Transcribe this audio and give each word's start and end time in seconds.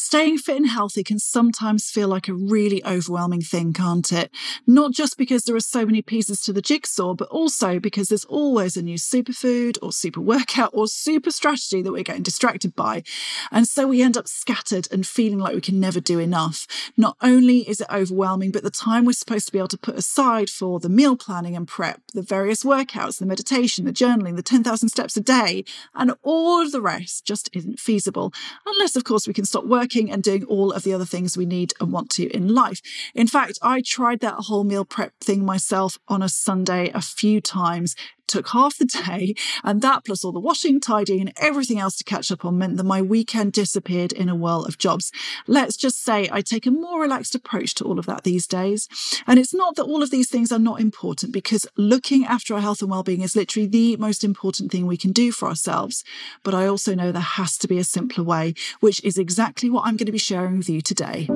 Staying 0.00 0.38
fit 0.38 0.56
and 0.56 0.68
healthy 0.68 1.02
can 1.02 1.18
sometimes 1.18 1.90
feel 1.90 2.06
like 2.06 2.28
a 2.28 2.32
really 2.32 2.82
overwhelming 2.84 3.40
thing, 3.40 3.72
can't 3.72 4.12
it? 4.12 4.30
Not 4.64 4.92
just 4.92 5.18
because 5.18 5.42
there 5.42 5.56
are 5.56 5.60
so 5.60 5.84
many 5.84 6.02
pieces 6.02 6.40
to 6.42 6.52
the 6.52 6.62
jigsaw, 6.62 7.14
but 7.14 7.28
also 7.30 7.80
because 7.80 8.08
there's 8.08 8.24
always 8.26 8.76
a 8.76 8.82
new 8.82 8.96
superfood 8.96 9.76
or 9.82 9.90
super 9.90 10.20
workout 10.20 10.70
or 10.72 10.86
super 10.86 11.32
strategy 11.32 11.82
that 11.82 11.90
we're 11.90 12.04
getting 12.04 12.22
distracted 12.22 12.76
by. 12.76 13.02
And 13.50 13.66
so 13.66 13.88
we 13.88 14.00
end 14.00 14.16
up 14.16 14.28
scattered 14.28 14.86
and 14.92 15.04
feeling 15.04 15.40
like 15.40 15.56
we 15.56 15.60
can 15.60 15.80
never 15.80 15.98
do 15.98 16.20
enough. 16.20 16.68
Not 16.96 17.16
only 17.20 17.68
is 17.68 17.80
it 17.80 17.88
overwhelming, 17.92 18.52
but 18.52 18.62
the 18.62 18.70
time 18.70 19.04
we're 19.04 19.12
supposed 19.14 19.46
to 19.46 19.52
be 19.52 19.58
able 19.58 19.66
to 19.66 19.78
put 19.78 19.96
aside 19.96 20.48
for 20.48 20.78
the 20.78 20.88
meal 20.88 21.16
planning 21.16 21.56
and 21.56 21.66
prep, 21.66 22.02
the 22.14 22.22
various 22.22 22.62
workouts, 22.62 23.18
the 23.18 23.26
meditation, 23.26 23.84
the 23.84 23.92
journaling, 23.92 24.36
the 24.36 24.42
10,000 24.42 24.90
steps 24.90 25.16
a 25.16 25.20
day, 25.20 25.64
and 25.92 26.14
all 26.22 26.62
of 26.62 26.70
the 26.70 26.80
rest 26.80 27.24
just 27.24 27.50
isn't 27.52 27.80
feasible. 27.80 28.32
Unless, 28.64 28.94
of 28.94 29.02
course, 29.02 29.26
we 29.26 29.34
can 29.34 29.44
stop 29.44 29.64
working 29.64 29.87
working 29.88 30.10
and 30.10 30.22
doing 30.22 30.44
all 30.44 30.70
of 30.70 30.82
the 30.82 30.92
other 30.92 31.06
things 31.06 31.34
we 31.34 31.46
need 31.46 31.72
and 31.80 31.90
want 31.90 32.10
to 32.10 32.28
in 32.36 32.54
life. 32.54 32.82
In 33.14 33.26
fact, 33.26 33.58
I 33.62 33.80
tried 33.80 34.20
that 34.20 34.34
whole 34.34 34.62
meal 34.62 34.84
prep 34.84 35.18
thing 35.20 35.46
myself 35.46 35.98
on 36.08 36.22
a 36.22 36.28
Sunday 36.28 36.90
a 36.92 37.00
few 37.00 37.40
times 37.40 37.96
took 38.28 38.48
half 38.48 38.78
the 38.78 38.84
day, 38.84 39.34
and 39.64 39.82
that 39.82 40.04
plus 40.04 40.24
all 40.24 40.32
the 40.32 40.40
washing, 40.40 40.80
tidying, 40.80 41.20
and 41.20 41.32
everything 41.36 41.78
else 41.78 41.96
to 41.96 42.04
catch 42.04 42.30
up 42.30 42.44
on 42.44 42.58
meant 42.58 42.76
that 42.76 42.84
my 42.84 43.02
weekend 43.02 43.52
disappeared 43.52 44.12
in 44.12 44.28
a 44.28 44.36
whirl 44.36 44.64
of 44.64 44.78
jobs. 44.78 45.10
Let's 45.46 45.76
just 45.76 46.02
say 46.04 46.28
I 46.30 46.40
take 46.40 46.66
a 46.66 46.70
more 46.70 47.00
relaxed 47.00 47.34
approach 47.34 47.74
to 47.76 47.84
all 47.84 47.98
of 47.98 48.06
that 48.06 48.24
these 48.24 48.46
days. 48.46 48.88
And 49.26 49.38
it's 49.38 49.54
not 49.54 49.76
that 49.76 49.84
all 49.84 50.02
of 50.02 50.10
these 50.10 50.28
things 50.28 50.52
are 50.52 50.58
not 50.58 50.80
important 50.80 51.32
because 51.32 51.66
looking 51.76 52.24
after 52.24 52.54
our 52.54 52.60
health 52.60 52.82
and 52.82 52.90
well-being 52.90 53.22
is 53.22 53.36
literally 53.36 53.66
the 53.66 53.96
most 53.96 54.22
important 54.24 54.70
thing 54.70 54.86
we 54.86 54.96
can 54.96 55.12
do 55.12 55.32
for 55.32 55.48
ourselves. 55.48 56.04
But 56.42 56.54
I 56.54 56.66
also 56.66 56.94
know 56.94 57.10
there 57.10 57.22
has 57.22 57.56
to 57.58 57.68
be 57.68 57.78
a 57.78 57.84
simpler 57.84 58.24
way, 58.24 58.54
which 58.80 59.02
is 59.02 59.18
exactly 59.18 59.70
what 59.70 59.86
I'm 59.86 59.96
going 59.96 60.06
to 60.06 60.12
be 60.12 60.18
sharing 60.18 60.58
with 60.58 60.68
you 60.68 60.80
today. 60.80 61.28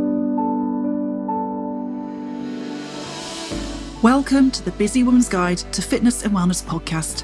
Welcome 4.02 4.50
to 4.50 4.64
the 4.64 4.72
Busy 4.72 5.04
Woman's 5.04 5.28
Guide 5.28 5.58
to 5.58 5.80
Fitness 5.80 6.24
and 6.24 6.34
Wellness 6.34 6.60
podcast, 6.60 7.22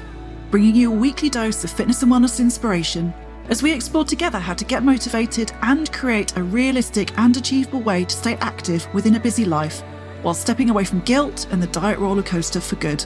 bringing 0.49 0.73
you 0.73 0.93
a 0.93 0.95
weekly 0.95 1.29
dose 1.29 1.61
of 1.65 1.71
fitness 1.71 2.03
and 2.03 2.09
wellness 2.09 2.39
inspiration 2.39 3.13
as 3.49 3.61
we 3.61 3.73
explore 3.73 4.05
together 4.05 4.39
how 4.39 4.53
to 4.53 4.63
get 4.63 4.81
motivated 4.81 5.51
and 5.63 5.91
create 5.91 6.37
a 6.37 6.41
realistic 6.41 7.11
and 7.17 7.35
achievable 7.35 7.81
way 7.81 8.05
to 8.05 8.15
stay 8.15 8.35
active 8.35 8.87
within 8.93 9.15
a 9.15 9.19
busy 9.19 9.43
life 9.43 9.81
while 10.21 10.33
stepping 10.33 10.69
away 10.69 10.85
from 10.85 11.01
guilt 11.01 11.47
and 11.51 11.61
the 11.61 11.67
diet 11.67 11.99
roller 11.99 12.23
coaster 12.23 12.61
for 12.61 12.77
good. 12.77 13.05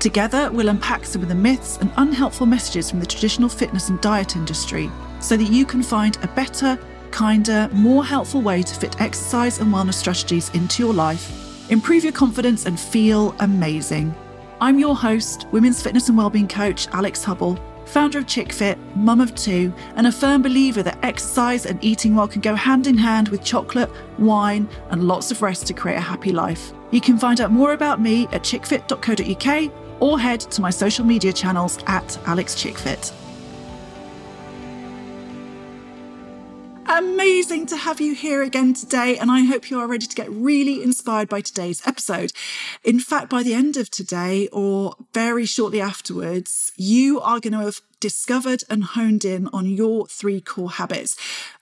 Together, 0.00 0.50
we'll 0.50 0.68
unpack 0.68 1.04
some 1.04 1.22
of 1.22 1.28
the 1.28 1.36
myths 1.36 1.78
and 1.80 1.92
unhelpful 1.98 2.46
messages 2.46 2.90
from 2.90 2.98
the 2.98 3.06
traditional 3.06 3.48
fitness 3.48 3.90
and 3.90 4.00
diet 4.00 4.34
industry 4.34 4.90
so 5.20 5.36
that 5.36 5.52
you 5.52 5.64
can 5.64 5.84
find 5.84 6.18
a 6.24 6.28
better, 6.34 6.76
kinder, 7.12 7.70
more 7.72 8.04
helpful 8.04 8.42
way 8.42 8.60
to 8.60 8.74
fit 8.74 9.00
exercise 9.00 9.60
and 9.60 9.72
wellness 9.72 9.94
strategies 9.94 10.50
into 10.50 10.82
your 10.82 10.92
life 10.92 11.43
Improve 11.70 12.04
your 12.04 12.12
confidence 12.12 12.66
and 12.66 12.78
feel 12.78 13.34
amazing. 13.40 14.14
I'm 14.60 14.78
your 14.78 14.94
host, 14.94 15.46
women's 15.50 15.82
fitness 15.82 16.08
and 16.10 16.18
wellbeing 16.18 16.46
coach 16.46 16.88
Alix 16.88 17.24
Hubble, 17.24 17.58
founder 17.86 18.18
of 18.18 18.26
ChickFit, 18.26 18.76
mum 18.94 19.20
of 19.20 19.34
two, 19.34 19.72
and 19.96 20.06
a 20.06 20.12
firm 20.12 20.42
believer 20.42 20.82
that 20.82 21.02
exercise 21.02 21.64
and 21.64 21.82
eating 21.82 22.14
well 22.14 22.28
can 22.28 22.42
go 22.42 22.54
hand 22.54 22.86
in 22.86 22.98
hand 22.98 23.28
with 23.28 23.42
chocolate, 23.42 23.90
wine, 24.18 24.68
and 24.90 25.04
lots 25.04 25.30
of 25.30 25.40
rest 25.40 25.66
to 25.66 25.72
create 25.72 25.96
a 25.96 26.00
happy 26.02 26.32
life. 26.32 26.72
You 26.90 27.00
can 27.00 27.18
find 27.18 27.40
out 27.40 27.50
more 27.50 27.72
about 27.72 27.98
me 27.98 28.24
at 28.26 28.42
chickfit.co.uk 28.42 29.72
or 30.00 30.20
head 30.20 30.40
to 30.40 30.60
my 30.60 30.70
social 30.70 31.06
media 31.06 31.32
channels 31.32 31.78
at 31.86 32.18
Alix 32.26 32.54
Chickfit. 32.54 33.12
Amazing 36.86 37.64
to 37.66 37.78
have 37.78 37.98
you 37.98 38.14
here 38.14 38.42
again 38.42 38.74
today, 38.74 39.16
and 39.16 39.30
I 39.30 39.44
hope 39.44 39.70
you 39.70 39.80
are 39.80 39.86
ready 39.86 40.06
to 40.06 40.14
get 40.14 40.30
really 40.30 40.82
inspired 40.82 41.30
by 41.30 41.40
today's 41.40 41.84
episode. 41.86 42.32
In 42.84 43.00
fact, 43.00 43.30
by 43.30 43.42
the 43.42 43.54
end 43.54 43.78
of 43.78 43.90
today, 43.90 44.48
or 44.52 44.94
very 45.14 45.46
shortly 45.46 45.80
afterwards, 45.80 46.72
you 46.76 47.22
are 47.22 47.40
going 47.40 47.54
to 47.54 47.60
have 47.60 47.80
discovered 48.00 48.64
and 48.68 48.84
honed 48.84 49.24
in 49.24 49.48
on 49.48 49.64
your 49.66 50.06
three 50.08 50.42
core 50.42 50.72
habits. 50.72 51.16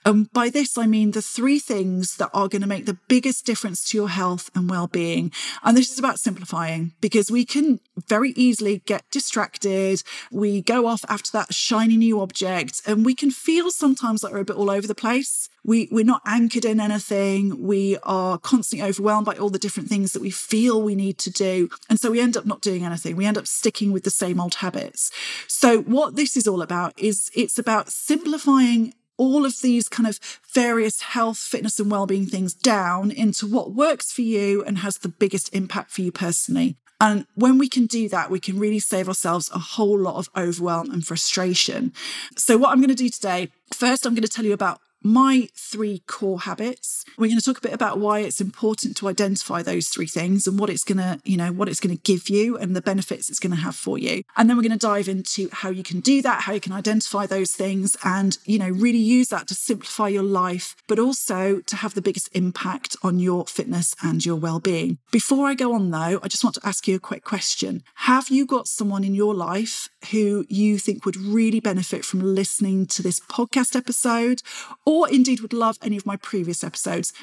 And 0.05 0.31
by 0.33 0.49
this, 0.49 0.77
I 0.77 0.85
mean 0.85 1.11
the 1.11 1.21
three 1.21 1.59
things 1.59 2.17
that 2.17 2.29
are 2.33 2.47
going 2.47 2.61
to 2.61 2.67
make 2.67 2.85
the 2.85 2.97
biggest 3.07 3.45
difference 3.45 3.83
to 3.89 3.97
your 3.97 4.09
health 4.09 4.49
and 4.55 4.69
well 4.69 4.87
being. 4.87 5.31
And 5.63 5.77
this 5.77 5.91
is 5.91 5.99
about 5.99 6.19
simplifying 6.19 6.93
because 6.99 7.31
we 7.31 7.45
can 7.45 7.79
very 8.07 8.31
easily 8.31 8.81
get 8.85 9.09
distracted. 9.11 10.03
We 10.31 10.61
go 10.61 10.87
off 10.87 11.05
after 11.07 11.31
that 11.33 11.53
shiny 11.53 11.97
new 11.97 12.19
object 12.19 12.81
and 12.85 13.05
we 13.05 13.15
can 13.15 13.31
feel 13.31 13.71
sometimes 13.71 14.23
like 14.23 14.33
we're 14.33 14.39
a 14.39 14.45
bit 14.45 14.57
all 14.57 14.69
over 14.69 14.87
the 14.87 14.95
place. 14.95 15.49
We 15.65 15.87
we're 15.91 16.03
not 16.03 16.21
anchored 16.25 16.65
in 16.65 16.81
anything. 16.81 17.63
We 17.63 17.97
are 18.03 18.37
constantly 18.37 18.87
overwhelmed 18.87 19.25
by 19.25 19.35
all 19.35 19.49
the 19.49 19.59
different 19.59 19.87
things 19.87 20.11
that 20.11 20.21
we 20.21 20.29
feel 20.31 20.81
we 20.81 20.95
need 20.95 21.17
to 21.19 21.31
do. 21.31 21.69
And 21.89 21.99
so 21.99 22.11
we 22.11 22.19
end 22.19 22.35
up 22.35 22.45
not 22.45 22.61
doing 22.61 22.83
anything. 22.83 23.15
We 23.15 23.25
end 23.25 23.37
up 23.37 23.47
sticking 23.47 23.93
with 23.93 24.03
the 24.03 24.09
same 24.09 24.41
old 24.41 24.55
habits. 24.55 25.11
So 25.47 25.81
what 25.81 26.17
this 26.17 26.35
is 26.35 26.47
all 26.47 26.61
about 26.61 26.93
is 26.97 27.29
it's 27.33 27.57
about 27.57 27.89
simplifying 27.89 28.93
all 29.17 29.45
of 29.45 29.61
these 29.61 29.89
kind 29.89 30.07
of 30.07 30.19
various 30.53 31.01
health, 31.01 31.37
fitness, 31.37 31.79
and 31.79 31.91
well-being 31.91 32.25
things 32.25 32.53
down 32.53 33.11
into 33.11 33.47
what 33.47 33.73
works 33.73 34.11
for 34.11 34.21
you 34.21 34.63
and 34.63 34.79
has 34.79 34.97
the 34.97 35.09
biggest 35.09 35.53
impact 35.53 35.91
for 35.91 36.01
you 36.01 36.11
personally. 36.11 36.77
And 36.99 37.25
when 37.35 37.57
we 37.57 37.67
can 37.67 37.85
do 37.85 38.07
that, 38.09 38.31
we 38.31 38.39
can 38.39 38.57
really 38.57 38.79
save 38.79 39.07
ourselves 39.09 39.51
a 39.53 39.59
whole 39.59 39.99
lot 39.99 40.15
of 40.15 40.29
overwhelm 40.37 40.89
and 40.89 41.05
frustration. 41.05 41.91
So, 42.37 42.57
what 42.57 42.69
I'm 42.69 42.77
going 42.77 42.89
to 42.89 42.95
do 42.95 43.09
today, 43.09 43.49
first, 43.73 44.05
I'm 44.05 44.13
going 44.13 44.23
to 44.23 44.29
tell 44.29 44.45
you 44.45 44.53
about 44.53 44.79
my 45.03 45.49
three 45.55 46.03
core 46.07 46.41
habits. 46.41 47.05
We're 47.17 47.27
going 47.27 47.39
to 47.39 47.45
talk 47.45 47.57
a 47.57 47.61
bit 47.61 47.73
about 47.73 47.99
why 47.99 48.19
it's 48.19 48.41
important 48.41 48.97
to 48.97 49.07
identify 49.07 49.61
those 49.61 49.87
three 49.87 50.07
things 50.07 50.47
and 50.47 50.57
what 50.57 50.69
it's 50.69 50.83
going 50.83 50.97
to, 50.97 51.19
you 51.23 51.37
know, 51.37 51.51
what 51.51 51.69
it's 51.69 51.79
going 51.79 51.95
to 51.95 52.01
give 52.01 52.29
you 52.29 52.57
and 52.57 52.75
the 52.75 52.81
benefits 52.81 53.29
it's 53.29 53.39
going 53.39 53.51
to 53.51 53.61
have 53.61 53.75
for 53.75 53.97
you. 53.97 54.23
And 54.37 54.49
then 54.49 54.57
we're 54.57 54.63
going 54.63 54.71
to 54.71 54.77
dive 54.77 55.07
into 55.07 55.49
how 55.51 55.69
you 55.69 55.83
can 55.83 55.99
do 55.99 56.21
that, 56.21 56.41
how 56.41 56.53
you 56.53 56.59
can 56.59 56.73
identify 56.73 57.25
those 57.25 57.51
things 57.51 57.97
and, 58.03 58.37
you 58.45 58.57
know, 58.57 58.69
really 58.69 58.97
use 58.97 59.29
that 59.29 59.47
to 59.47 59.55
simplify 59.55 60.07
your 60.07 60.23
life, 60.23 60.75
but 60.87 60.99
also 60.99 61.59
to 61.59 61.75
have 61.75 61.93
the 61.93 62.01
biggest 62.01 62.29
impact 62.33 62.95
on 63.03 63.19
your 63.19 63.45
fitness 63.45 63.95
and 64.01 64.25
your 64.25 64.35
well-being. 64.35 64.97
Before 65.11 65.47
I 65.47 65.53
go 65.53 65.73
on 65.73 65.91
though, 65.91 66.19
I 66.23 66.27
just 66.27 66.43
want 66.43 66.55
to 66.55 66.65
ask 66.65 66.87
you 66.87 66.95
a 66.95 66.99
quick 66.99 67.23
question. 67.23 67.83
Have 67.95 68.29
you 68.29 68.45
got 68.45 68.67
someone 68.67 69.03
in 69.03 69.15
your 69.15 69.35
life 69.35 69.89
who 70.11 70.45
you 70.49 70.77
think 70.77 71.05
would 71.05 71.17
really 71.17 71.59
benefit 71.59 72.05
from 72.05 72.21
listening 72.21 72.85
to 72.87 73.01
this 73.01 73.19
podcast 73.19 73.75
episode? 73.75 74.41
or 74.85 75.09
indeed 75.09 75.41
would 75.41 75.53
love 75.53 75.77
any 75.81 75.97
of 75.97 76.05
my 76.05 76.15
previous 76.17 76.63
episodes. 76.63 77.13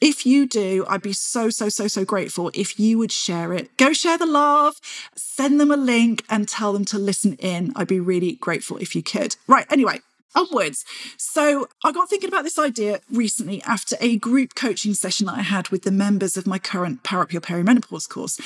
If 0.00 0.24
you 0.26 0.46
do, 0.46 0.84
I'd 0.88 1.02
be 1.02 1.12
so, 1.12 1.50
so, 1.50 1.68
so, 1.68 1.88
so 1.88 2.04
grateful 2.04 2.50
if 2.54 2.78
you 2.78 2.98
would 2.98 3.10
share 3.10 3.52
it. 3.52 3.76
Go 3.76 3.92
share 3.92 4.18
the 4.18 4.26
love, 4.26 4.76
send 5.16 5.60
them 5.60 5.70
a 5.70 5.76
link, 5.76 6.24
and 6.28 6.46
tell 6.46 6.72
them 6.72 6.84
to 6.86 6.98
listen 6.98 7.34
in. 7.34 7.72
I'd 7.74 7.88
be 7.88 7.98
really 7.98 8.32
grateful 8.32 8.76
if 8.76 8.94
you 8.94 9.02
could. 9.02 9.36
Right, 9.46 9.66
anyway, 9.70 10.00
onwards. 10.38 10.84
So 11.16 11.68
I 11.84 11.92
got 11.92 12.08
thinking 12.08 12.28
about 12.28 12.44
this 12.44 12.58
idea 12.58 13.00
recently 13.10 13.62
after 13.62 13.96
a 14.00 14.16
group 14.16 14.54
coaching 14.54 14.94
session 14.94 15.26
that 15.26 15.36
I 15.36 15.42
had 15.42 15.68
with 15.68 15.82
the 15.82 15.90
members 15.90 16.36
of 16.36 16.46
my 16.46 16.58
current 16.58 17.00
Up 17.12 17.30
Perimenopause 17.30 18.08
course. 18.08 18.40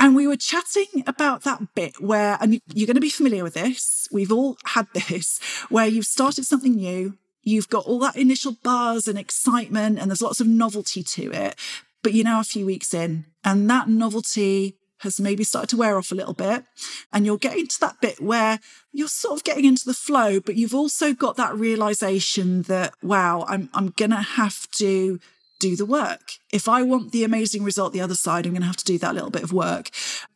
And 0.00 0.14
we 0.14 0.26
were 0.26 0.36
chatting 0.36 1.04
about 1.06 1.42
that 1.42 1.74
bit 1.74 2.00
where, 2.00 2.38
and 2.40 2.60
you're 2.72 2.86
going 2.86 2.94
to 2.94 3.00
be 3.00 3.10
familiar 3.10 3.42
with 3.42 3.54
this, 3.54 4.08
we've 4.12 4.32
all 4.32 4.56
had 4.64 4.86
this, 5.08 5.40
where 5.68 5.86
you've 5.86 6.06
started 6.06 6.44
something 6.44 6.76
new, 6.76 7.18
you've 7.42 7.68
got 7.68 7.86
all 7.86 7.98
that 8.00 8.16
initial 8.16 8.56
buzz 8.62 9.08
and 9.08 9.18
excitement, 9.18 9.98
and 9.98 10.10
there's 10.10 10.22
lots 10.22 10.40
of 10.40 10.46
novelty 10.46 11.02
to 11.02 11.32
it. 11.32 11.56
But 12.02 12.14
you're 12.14 12.24
now 12.24 12.40
a 12.40 12.44
few 12.44 12.64
weeks 12.64 12.94
in, 12.94 13.26
and 13.44 13.68
that 13.70 13.88
novelty 13.88 14.76
has 14.98 15.20
maybe 15.20 15.44
started 15.44 15.70
to 15.70 15.76
wear 15.76 15.96
off 15.96 16.12
a 16.12 16.14
little 16.14 16.34
bit. 16.34 16.64
And 17.12 17.24
you're 17.24 17.38
getting 17.38 17.66
to 17.68 17.80
that 17.80 18.00
bit 18.00 18.20
where 18.20 18.60
you're 18.92 19.08
sort 19.08 19.38
of 19.38 19.44
getting 19.44 19.64
into 19.64 19.84
the 19.84 19.94
flow, 19.94 20.40
but 20.40 20.56
you've 20.56 20.74
also 20.74 21.12
got 21.12 21.36
that 21.36 21.54
realization 21.54 22.62
that, 22.62 22.94
wow, 23.02 23.44
I'm, 23.48 23.70
I'm 23.74 23.90
going 23.90 24.10
to 24.10 24.16
have 24.16 24.70
to 24.72 25.20
do 25.58 25.76
the 25.76 25.86
work. 25.86 26.34
If 26.52 26.68
I 26.68 26.82
want 26.82 27.12
the 27.12 27.24
amazing 27.24 27.64
result 27.64 27.92
the 27.92 28.00
other 28.00 28.14
side, 28.14 28.46
I'm 28.46 28.52
going 28.52 28.62
to 28.62 28.66
have 28.66 28.76
to 28.76 28.84
do 28.84 28.98
that 28.98 29.14
little 29.14 29.30
bit 29.30 29.42
of 29.42 29.52
work. 29.52 29.90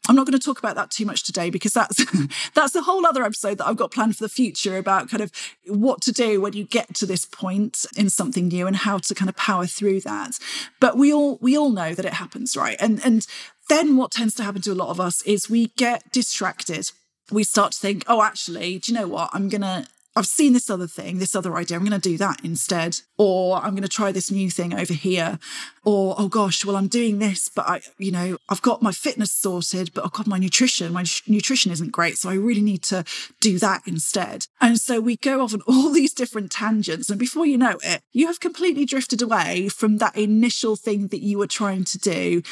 I'm 0.09 0.17
not 0.17 0.27
going 0.27 0.39
to 0.39 0.45
talk 0.45 0.59
about 0.59 0.75
that 0.75 0.91
too 0.91 1.07
much 1.07 1.23
today 1.23 1.49
because 1.49 1.73
that's 1.73 2.05
that's 2.55 2.75
a 2.75 2.83
whole 2.83 3.07
other 3.07 3.23
episode 3.23 3.59
that 3.59 3.67
I've 3.67 3.77
got 3.77 3.93
planned 3.93 4.17
for 4.17 4.25
the 4.25 4.29
future 4.29 4.77
about 4.77 5.09
kind 5.09 5.23
of 5.23 5.31
what 5.67 6.03
to 6.03 6.13
do 6.13 6.41
when 6.41 6.55
you 6.55 6.65
get 6.65 6.95
to 6.97 7.07
this 7.07 7.25
point 7.25 7.87
in 7.97 8.11
something 8.11 8.49
new 8.49 8.67
and 8.67 8.77
how 8.77 8.99
to 8.99 9.15
kind 9.15 9.29
of 9.29 9.37
power 9.37 9.67
through 9.67 10.01
that. 10.01 10.39
But 10.81 10.97
we 10.97 11.13
all 11.13 11.39
we 11.41 11.57
all 11.57 11.71
know 11.71 11.95
that 11.95 12.05
it 12.05 12.15
happens, 12.15 12.57
right? 12.57 12.77
And 12.81 13.05
and 13.05 13.27
then 13.73 13.97
what 13.97 14.11
tends 14.11 14.35
to 14.35 14.45
happen 14.45 14.61
to 14.63 14.73
a 14.73 14.75
lot 14.75 14.91
of 14.91 15.01
us 15.01 15.23
is 15.23 15.49
we 15.49 15.69
get 15.77 16.13
distracted. 16.13 16.91
We 17.31 17.45
start 17.45 17.73
to 17.73 17.79
think, 17.79 18.05
"Oh, 18.07 18.23
actually, 18.23 18.79
do 18.79 18.93
you 18.93 18.99
know 18.99 19.09
what? 19.09 19.31
I'm 19.33 19.49
going 19.49 19.63
to 19.63 19.87
I've 20.15 20.27
seen 20.27 20.53
this 20.53 20.69
other 20.69 20.87
thing, 20.87 21.19
this 21.19 21.35
other 21.35 21.57
idea. 21.57 21.77
I'm 21.77 21.85
going 21.85 21.99
to 21.99 22.11
do 22.11 22.19
that 22.19 22.45
instead. 22.45 23.01
Or 23.17 23.57
I'm 23.57 23.71
going 23.71 23.83
to 23.83 23.89
try 23.89 24.13
this 24.13 24.31
new 24.31 24.51
thing 24.51 24.75
over 24.75 24.93
here. 24.93 25.39
Or, 25.85 26.15
oh 26.19 26.29
gosh, 26.29 26.67
well, 26.67 26.77
I'm 26.77 26.89
doing 26.89 27.19
this, 27.19 27.49
but 27.49 27.67
I, 27.67 27.81
you 27.97 28.13
know, 28.13 28.37
I've 28.49 28.61
got 28.61 28.83
my 28.83 28.93
fitness 28.93 29.33
sorted, 29.33 29.95
but 29.95 30.03
oh 30.03 30.05
I've 30.07 30.13
got 30.13 30.27
my 30.27 30.39
nutrition. 30.39 30.93
My 30.93 31.05
nutrition 31.27 31.73
isn't 31.73 31.93
great. 31.93 32.19
So 32.19 32.29
I 32.29 32.35
really 32.35 32.61
need 32.61 32.83
to 32.85 33.05
do 33.41 33.59
that 33.61 33.83
instead. 33.87 34.47
And 34.61 34.79
so 34.79 35.01
we 35.01 35.17
go 35.17 35.43
off 35.43 35.55
on 35.55 35.63
all 35.67 35.91
these 35.91 36.13
different 36.13 36.53
tangents. 36.53 37.09
And 37.09 37.19
before 37.19 37.47
you 37.47 37.57
know 37.57 37.79
it, 37.83 38.03
you 38.13 38.27
have 38.27 38.41
completely 38.41 38.85
drifted 38.85 39.23
away 39.23 39.69
from 39.69 39.97
that 39.99 40.17
initial 40.17 40.77
thing 40.77 41.09
that 41.09 41.23
you 41.23 41.39
were 41.39 41.47
trying 41.47 41.85
to 41.85 41.99
do. 41.99 42.43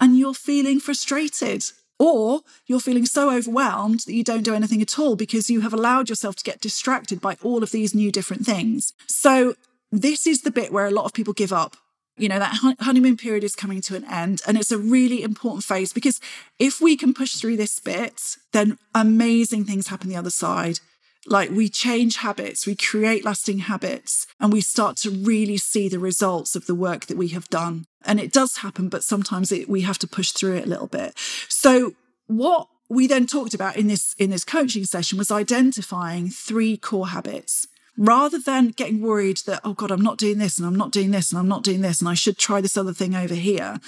And 0.00 0.18
you're 0.18 0.34
feeling 0.34 0.80
frustrated 0.80 1.64
or 2.00 2.40
you're 2.66 2.80
feeling 2.80 3.04
so 3.04 3.30
overwhelmed 3.30 4.00
that 4.00 4.14
you 4.14 4.24
don't 4.24 4.42
do 4.42 4.54
anything 4.54 4.80
at 4.80 4.98
all 4.98 5.16
because 5.16 5.50
you 5.50 5.60
have 5.60 5.74
allowed 5.74 6.08
yourself 6.08 6.34
to 6.36 6.44
get 6.44 6.60
distracted 6.60 7.20
by 7.20 7.36
all 7.42 7.62
of 7.62 7.72
these 7.72 7.94
new 7.94 8.10
different 8.10 8.46
things. 8.46 8.94
So, 9.06 9.54
this 9.92 10.26
is 10.26 10.42
the 10.42 10.50
bit 10.50 10.72
where 10.72 10.86
a 10.86 10.90
lot 10.90 11.04
of 11.04 11.12
people 11.12 11.34
give 11.34 11.52
up. 11.52 11.76
You 12.16 12.28
know, 12.28 12.38
that 12.38 12.76
honeymoon 12.80 13.16
period 13.16 13.44
is 13.44 13.54
coming 13.54 13.80
to 13.82 13.96
an 13.96 14.04
end, 14.04 14.40
and 14.46 14.56
it's 14.56 14.72
a 14.72 14.78
really 14.78 15.22
important 15.22 15.64
phase 15.64 15.92
because 15.92 16.20
if 16.58 16.80
we 16.80 16.96
can 16.96 17.12
push 17.12 17.34
through 17.34 17.56
this 17.56 17.78
bit, 17.78 18.36
then 18.52 18.78
amazing 18.94 19.64
things 19.64 19.88
happen 19.88 20.08
the 20.08 20.16
other 20.16 20.30
side. 20.30 20.80
Like 21.26 21.50
we 21.50 21.68
change 21.68 22.16
habits, 22.16 22.66
we 22.66 22.74
create 22.74 23.24
lasting 23.24 23.60
habits, 23.60 24.26
and 24.38 24.52
we 24.52 24.60
start 24.60 24.96
to 24.98 25.10
really 25.10 25.58
see 25.58 25.88
the 25.88 25.98
results 25.98 26.56
of 26.56 26.66
the 26.66 26.74
work 26.74 27.06
that 27.06 27.18
we 27.18 27.28
have 27.28 27.48
done. 27.48 27.84
And 28.04 28.18
it 28.18 28.32
does 28.32 28.58
happen, 28.58 28.88
but 28.88 29.04
sometimes 29.04 29.52
it, 29.52 29.68
we 29.68 29.82
have 29.82 29.98
to 29.98 30.08
push 30.08 30.32
through 30.32 30.56
it 30.56 30.64
a 30.64 30.68
little 30.68 30.86
bit. 30.86 31.12
So, 31.48 31.92
what 32.26 32.68
we 32.90 33.06
then 33.06 33.26
talked 33.26 33.54
about 33.54 33.76
in 33.76 33.86
this 33.86 34.14
in 34.18 34.30
this 34.30 34.44
coaching 34.44 34.84
session 34.84 35.16
was 35.16 35.30
identifying 35.30 36.28
three 36.28 36.76
core 36.76 37.08
habits 37.08 37.66
rather 37.96 38.38
than 38.38 38.68
getting 38.68 39.00
worried 39.00 39.38
that 39.46 39.60
oh 39.64 39.72
god 39.72 39.90
i'm 39.90 40.00
not 40.00 40.18
doing 40.18 40.38
this 40.38 40.58
and 40.58 40.66
i'm 40.66 40.76
not 40.76 40.90
doing 40.90 41.10
this 41.10 41.30
and 41.30 41.38
i'm 41.38 41.48
not 41.48 41.62
doing 41.62 41.80
this 41.80 42.00
and 42.00 42.08
i 42.08 42.14
should 42.14 42.36
try 42.36 42.60
this 42.60 42.76
other 42.76 42.92
thing 42.92 43.14
over 43.14 43.34
here 43.34 43.78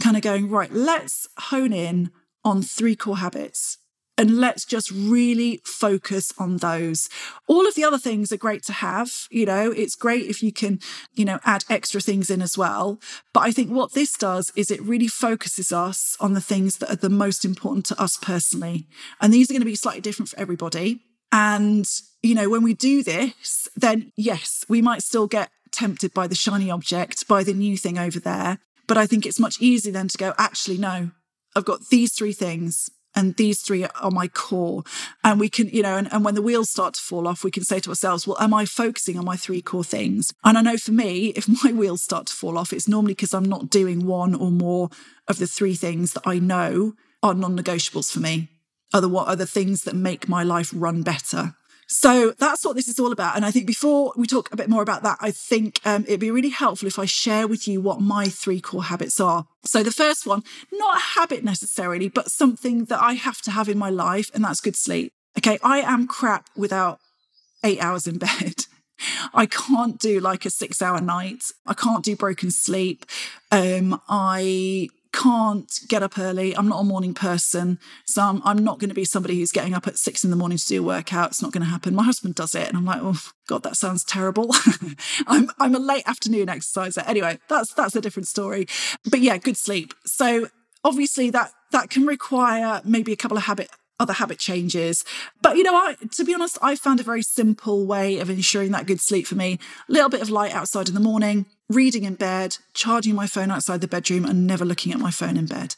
kind 0.00 0.16
of 0.16 0.22
going 0.22 0.48
right 0.48 0.72
let's 0.72 1.28
hone 1.38 1.72
in 1.72 2.10
on 2.44 2.62
three 2.62 2.96
core 2.96 3.18
habits 3.18 3.78
and 4.18 4.38
let's 4.38 4.64
just 4.64 4.90
really 4.90 5.60
focus 5.64 6.32
on 6.38 6.58
those. 6.58 7.08
All 7.48 7.66
of 7.66 7.74
the 7.74 7.84
other 7.84 7.98
things 7.98 8.30
are 8.30 8.36
great 8.36 8.62
to 8.64 8.72
have. 8.72 9.10
You 9.30 9.46
know, 9.46 9.70
it's 9.70 9.94
great 9.94 10.28
if 10.28 10.42
you 10.42 10.52
can, 10.52 10.80
you 11.14 11.24
know, 11.24 11.40
add 11.44 11.64
extra 11.70 12.00
things 12.00 12.30
in 12.30 12.42
as 12.42 12.58
well. 12.58 13.00
But 13.32 13.40
I 13.40 13.52
think 13.52 13.70
what 13.70 13.94
this 13.94 14.12
does 14.12 14.52
is 14.54 14.70
it 14.70 14.82
really 14.82 15.08
focuses 15.08 15.72
us 15.72 16.16
on 16.20 16.34
the 16.34 16.40
things 16.40 16.76
that 16.78 16.90
are 16.90 16.96
the 16.96 17.08
most 17.08 17.44
important 17.44 17.86
to 17.86 18.00
us 18.00 18.18
personally. 18.18 18.86
And 19.20 19.32
these 19.32 19.50
are 19.50 19.54
going 19.54 19.62
to 19.62 19.66
be 19.66 19.74
slightly 19.74 20.02
different 20.02 20.28
for 20.28 20.38
everybody. 20.38 21.00
And, 21.32 21.88
you 22.22 22.34
know, 22.34 22.50
when 22.50 22.62
we 22.62 22.74
do 22.74 23.02
this, 23.02 23.66
then 23.74 24.12
yes, 24.16 24.64
we 24.68 24.82
might 24.82 25.02
still 25.02 25.26
get 25.26 25.50
tempted 25.72 26.12
by 26.12 26.26
the 26.26 26.34
shiny 26.34 26.70
object, 26.70 27.26
by 27.26 27.42
the 27.42 27.54
new 27.54 27.78
thing 27.78 27.98
over 27.98 28.20
there. 28.20 28.58
But 28.86 28.98
I 28.98 29.06
think 29.06 29.24
it's 29.24 29.40
much 29.40 29.58
easier 29.58 29.92
then 29.92 30.08
to 30.08 30.18
go, 30.18 30.34
actually, 30.36 30.76
no, 30.76 31.12
I've 31.56 31.64
got 31.64 31.88
these 31.88 32.12
three 32.12 32.32
things 32.32 32.90
and 33.14 33.36
these 33.36 33.60
three 33.60 33.84
are 33.84 34.10
my 34.10 34.28
core. 34.28 34.82
And 35.24 35.38
we 35.38 35.48
can 35.48 35.68
you 35.68 35.82
know 35.82 35.96
and, 35.96 36.12
and 36.12 36.24
when 36.24 36.34
the 36.34 36.42
wheels 36.42 36.70
start 36.70 36.94
to 36.94 37.00
fall 37.00 37.28
off 37.28 37.44
we 37.44 37.50
can 37.50 37.64
say 37.64 37.80
to 37.80 37.90
ourselves 37.90 38.26
well 38.26 38.40
am 38.40 38.54
i 38.54 38.64
focusing 38.64 39.18
on 39.18 39.24
my 39.24 39.36
three 39.36 39.62
core 39.62 39.84
things? 39.84 40.32
And 40.44 40.58
i 40.58 40.62
know 40.62 40.76
for 40.76 40.92
me 40.92 41.26
if 41.36 41.48
my 41.64 41.72
wheels 41.72 42.02
start 42.02 42.26
to 42.26 42.32
fall 42.32 42.58
off 42.58 42.72
it's 42.72 42.88
normally 42.88 43.14
because 43.14 43.34
i'm 43.34 43.44
not 43.44 43.70
doing 43.70 44.06
one 44.06 44.34
or 44.34 44.50
more 44.50 44.90
of 45.28 45.38
the 45.38 45.46
three 45.46 45.74
things 45.74 46.12
that 46.12 46.22
i 46.26 46.38
know 46.38 46.94
are 47.22 47.34
non-negotiables 47.34 48.12
for 48.12 48.20
me. 48.20 48.48
Are 48.94 49.00
the 49.00 49.08
what 49.08 49.28
are 49.28 49.36
the 49.36 49.46
things 49.46 49.84
that 49.84 49.94
make 49.94 50.28
my 50.28 50.42
life 50.42 50.70
run 50.74 51.02
better 51.02 51.54
so 51.92 52.32
that's 52.38 52.64
what 52.64 52.74
this 52.74 52.88
is 52.88 52.98
all 52.98 53.12
about. 53.12 53.36
And 53.36 53.44
I 53.44 53.50
think 53.50 53.66
before 53.66 54.14
we 54.16 54.26
talk 54.26 54.50
a 54.50 54.56
bit 54.56 54.70
more 54.70 54.82
about 54.82 55.02
that, 55.02 55.18
I 55.20 55.30
think 55.30 55.78
um, 55.84 56.04
it'd 56.04 56.20
be 56.20 56.30
really 56.30 56.48
helpful 56.48 56.88
if 56.88 56.98
I 56.98 57.04
share 57.04 57.46
with 57.46 57.68
you 57.68 57.82
what 57.82 58.00
my 58.00 58.26
three 58.26 58.62
core 58.62 58.84
habits 58.84 59.20
are. 59.20 59.46
So 59.64 59.82
the 59.82 59.90
first 59.90 60.26
one, 60.26 60.42
not 60.72 60.96
a 60.96 61.00
habit 61.00 61.44
necessarily, 61.44 62.08
but 62.08 62.30
something 62.30 62.86
that 62.86 63.02
I 63.02 63.12
have 63.12 63.42
to 63.42 63.50
have 63.50 63.68
in 63.68 63.76
my 63.76 63.90
life, 63.90 64.30
and 64.34 64.42
that's 64.42 64.60
good 64.60 64.74
sleep. 64.74 65.12
Okay, 65.36 65.58
I 65.62 65.80
am 65.80 66.06
crap 66.06 66.48
without 66.56 66.98
eight 67.62 67.78
hours 67.82 68.06
in 68.06 68.16
bed. 68.16 68.64
I 69.34 69.44
can't 69.44 69.98
do 69.98 70.18
like 70.18 70.46
a 70.46 70.50
six 70.50 70.80
hour 70.80 71.00
night. 71.00 71.44
I 71.66 71.74
can't 71.74 72.04
do 72.04 72.16
broken 72.16 72.50
sleep. 72.50 73.04
Um, 73.50 74.00
I 74.08 74.88
can't 75.12 75.70
get 75.88 76.02
up 76.02 76.18
early. 76.18 76.56
I'm 76.56 76.68
not 76.68 76.80
a 76.80 76.84
morning 76.84 77.14
person. 77.14 77.78
So 78.06 78.22
I'm, 78.22 78.42
I'm 78.44 78.64
not 78.64 78.78
going 78.78 78.88
to 78.88 78.94
be 78.94 79.04
somebody 79.04 79.38
who's 79.38 79.52
getting 79.52 79.74
up 79.74 79.86
at 79.86 79.98
six 79.98 80.24
in 80.24 80.30
the 80.30 80.36
morning 80.36 80.58
to 80.58 80.66
do 80.66 80.82
a 80.82 80.86
workout. 80.86 81.30
It's 81.30 81.42
not 81.42 81.52
going 81.52 81.62
to 81.62 81.68
happen. 81.68 81.94
My 81.94 82.02
husband 82.02 82.34
does 82.34 82.54
it. 82.54 82.68
And 82.68 82.76
I'm 82.76 82.84
like, 82.84 83.00
oh, 83.02 83.20
God, 83.46 83.62
that 83.62 83.76
sounds 83.76 84.04
terrible. 84.04 84.50
I'm, 85.26 85.50
I'm 85.58 85.74
a 85.74 85.78
late 85.78 86.04
afternoon 86.06 86.48
exerciser. 86.48 87.02
Anyway, 87.06 87.38
that's, 87.48 87.72
that's 87.74 87.94
a 87.94 88.00
different 88.00 88.28
story. 88.28 88.66
But 89.10 89.20
yeah, 89.20 89.36
good 89.38 89.56
sleep. 89.56 89.94
So 90.04 90.48
obviously 90.84 91.30
that, 91.30 91.52
that 91.72 91.90
can 91.90 92.06
require 92.06 92.80
maybe 92.84 93.12
a 93.12 93.16
couple 93.16 93.36
of 93.36 93.44
habit 93.44 93.68
other 94.00 94.14
habit 94.14 94.38
changes. 94.38 95.04
But 95.42 95.56
you 95.56 95.62
know, 95.62 95.76
I 95.76 95.94
to 96.16 96.24
be 96.24 96.34
honest, 96.34 96.58
I 96.60 96.74
found 96.74 96.98
a 96.98 97.04
very 97.04 97.22
simple 97.22 97.86
way 97.86 98.18
of 98.18 98.28
ensuring 98.28 98.72
that 98.72 98.86
good 98.86 99.00
sleep 99.00 99.26
for 99.28 99.36
me. 99.36 99.58
A 99.88 99.92
little 99.92 100.08
bit 100.08 100.20
of 100.20 100.28
light 100.28 100.52
outside 100.52 100.88
in 100.88 100.94
the 100.94 101.00
morning, 101.00 101.46
reading 101.72 102.04
in 102.04 102.14
bed, 102.14 102.58
charging 102.74 103.14
my 103.14 103.26
phone 103.26 103.50
outside 103.50 103.80
the 103.80 103.88
bedroom, 103.88 104.24
and 104.24 104.46
never 104.46 104.64
looking 104.64 104.92
at 104.92 104.98
my 104.98 105.10
phone 105.10 105.36
in 105.36 105.46
bed. 105.46 105.74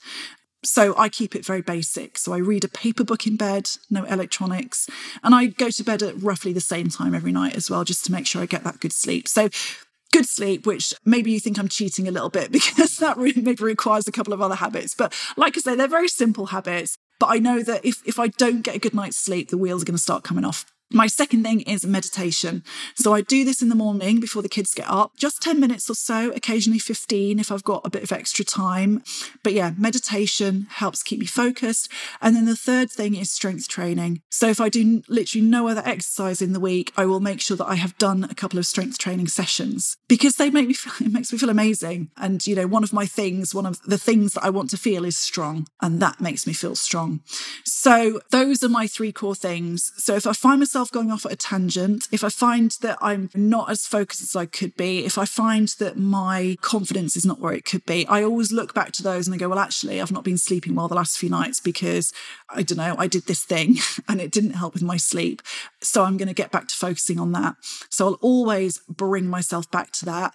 So 0.65 0.95
I 0.97 1.09
keep 1.09 1.35
it 1.35 1.45
very 1.45 1.61
basic. 1.61 2.17
So 2.17 2.33
I 2.33 2.39
read 2.39 2.65
a 2.65 2.69
paper 2.69 3.05
book 3.05 3.27
in 3.27 3.37
bed, 3.37 3.69
no 3.91 4.05
electronics, 4.05 4.89
and 5.23 5.35
I 5.35 5.47
go 5.47 5.71
to 5.71 5.85
bed 5.85 6.03
at 6.03 6.21
roughly 6.23 6.53
the 6.53 6.61
same 6.61 6.89
time 6.89 7.15
every 7.15 7.33
night 7.33 7.55
as 7.55 7.71
well, 7.71 7.85
just 7.85 8.05
to 8.07 8.13
make 8.13 8.27
sure 8.27 8.43
I 8.43 8.47
get 8.47 8.65
that 8.65 8.81
good 8.81 8.93
sleep. 8.93 9.29
So 9.29 9.49
good 10.13 10.27
sleep, 10.27 10.65
which 10.65 10.95
maybe 11.05 11.33
you 11.33 11.41
think 11.41 11.59
I'm 11.59 11.69
cheating 11.69 12.09
a 12.09 12.13
little 12.13 12.31
bit 12.31 12.53
because 12.53 12.97
that 12.99 13.17
really 13.17 13.43
maybe 13.43 13.65
requires 13.65 14.09
a 14.09 14.13
couple 14.13 14.33
of 14.33 14.41
other 14.41 14.55
habits. 14.55 14.95
But 14.95 15.13
like 15.37 15.57
I 15.57 15.61
say, 15.61 15.77
they're 15.77 15.89
very 15.89 16.09
simple 16.09 16.47
habits. 16.47 16.97
But 17.21 17.27
I 17.31 17.39
know 17.39 17.63
that 17.63 17.85
if, 17.85 18.03
if 18.07 18.19
I 18.19 18.29
don't 18.29 18.63
get 18.63 18.77
a 18.77 18.79
good 18.79 18.95
night's 18.95 19.17
sleep, 19.17 19.51
the 19.51 19.59
wheels 19.59 19.83
are 19.83 19.87
going 19.87 19.97
to 19.97 20.03
start 20.03 20.25
coming 20.25 20.45
off. 20.45 20.67
My 20.91 21.07
second 21.07 21.43
thing 21.43 21.63
is 21.63 21.87
meditation. 21.87 22.63
So 22.95 23.15
I 23.15 23.23
do 23.23 23.45
this 23.45 23.63
in 23.63 23.69
the 23.69 23.75
morning 23.75 24.21
before 24.21 24.43
the 24.43 24.49
kids 24.49 24.75
get 24.75 24.89
up, 24.89 25.13
just 25.17 25.43
10 25.43 25.59
minutes 25.59 25.89
or 25.89 25.95
so, 25.95 26.31
occasionally 26.33 26.79
15 26.79 27.39
if 27.39 27.51
I've 27.51 27.65
got 27.65 27.87
a 27.87 27.91
bit 27.91 28.03
of 28.03 28.13
extra 28.13 28.45
time. 28.45 29.03
But 29.43 29.55
yeah, 29.55 29.73
meditation 29.79 30.67
helps 30.71 31.03
keep 31.03 31.19
me 31.19 31.27
focused. 31.27 31.91
And 32.21 32.37
then 32.37 32.45
the 32.45 32.55
third 32.55 32.91
thing 32.91 33.17
is 33.17 33.33
strength 33.33 33.67
training. 33.67 34.21
So 34.31 34.49
if 34.49 34.61
I 34.61 34.69
do 34.69 35.03
literally 35.09 35.47
no 35.47 35.69
other 35.69 35.83
exercise 35.85 36.43
in 36.43 36.53
the 36.53 36.61
week, 36.61 36.93
I 36.97 37.07
will 37.07 37.21
make 37.21 37.41
sure 37.41 37.57
that 37.57 37.67
I 37.67 37.77
have 37.77 37.97
done 37.99 38.25
a 38.25 38.35
couple 38.35 38.59
of 38.59 38.67
strength 38.67 38.99
training 38.99 39.29
sessions 39.29 39.97
because 40.07 40.37
they 40.37 40.51
make 40.51 40.69
me 40.69 40.75
feel, 40.75 41.07
it 41.07 41.13
makes 41.13 41.33
me 41.33 41.39
feel 41.39 41.51
amazing. 41.51 42.11
And, 42.19 42.47
you 42.47 42.55
know, 42.55 42.67
one 42.67 42.85
of 42.85 42.93
my 42.93 43.07
things, 43.07 43.55
one 43.55 43.67
of 43.67 43.81
the 43.83 43.99
things 43.99 44.35
that 44.35 44.45
I 44.45 44.51
want 44.51 44.71
to 44.71 44.77
feel 44.77 45.05
is 45.05 45.17
strong. 45.17 45.67
And 45.81 46.01
that 46.01 46.21
makes 46.21 46.47
me 46.47 46.53
feel 46.53 46.77
strong. 46.77 47.23
So 47.65 48.21
those 48.31 48.63
are 48.63 48.69
my 48.69 48.87
three 48.87 49.13
core 49.13 49.35
things. 49.35 49.91
So 49.97 50.15
if 50.15 50.27
I 50.27 50.35
find 50.35 50.61
myself 50.61 50.74
myself 50.75 50.91
going 50.91 51.13
off 51.13 51.25
at 51.25 51.31
a 51.31 51.37
tangent, 51.37 52.09
if 52.11 52.25
I 52.25 52.29
find 52.29 52.73
that 52.81 52.99
I'm 53.01 53.31
not 53.33 53.71
as 53.71 53.87
focused 53.87 54.23
as 54.23 54.35
I 54.35 54.45
could 54.45 54.77
be, 54.77 55.05
if 55.05 55.17
I 55.17 55.25
find 55.25 55.69
that 55.79 55.97
my 55.97 56.57
confidence 56.63 57.17
is 57.17 57.25
not 57.25 57.39
where 57.39 57.53
it 57.53 57.65
could 57.65 57.87
be, 57.87 58.05
I 58.09 58.25
always 58.25 58.51
look 58.51 58.75
back 58.75 58.91
to 58.95 59.03
those 59.05 59.29
and 59.29 59.35
I 59.35 59.39
go, 59.39 59.49
well, 59.49 59.61
actually, 59.61 60.01
I've 60.01 60.11
not 60.11 60.25
been 60.25 60.37
sleeping 60.37 60.75
well 60.75 60.89
the 60.89 60.97
last 60.97 61.17
few 61.17 61.29
nights 61.31 61.61
because 61.61 62.13
I 62.51 62.65
don't 62.65 62.79
know, 62.79 62.97
I 62.99 63.07
did 63.07 63.27
this 63.27 63.45
thing 63.45 63.77
and 64.09 64.21
it 64.21 64.33
didn't 64.33 64.55
help 64.55 64.75
with 64.75 64.83
my 64.83 64.97
sleep. 64.97 65.43
So 65.81 66.03
I'm 66.03 66.17
going 66.17 66.27
to 66.27 66.35
get 66.35 66.51
back 66.51 66.67
to 66.67 66.75
focusing 66.75 67.21
on 67.21 67.31
that. 67.33 67.55
So 67.89 68.07
I'll 68.07 68.19
always 68.21 68.81
bring 68.89 69.29
myself 69.29 69.71
back 69.71 69.93
to 69.93 70.05
that 70.07 70.35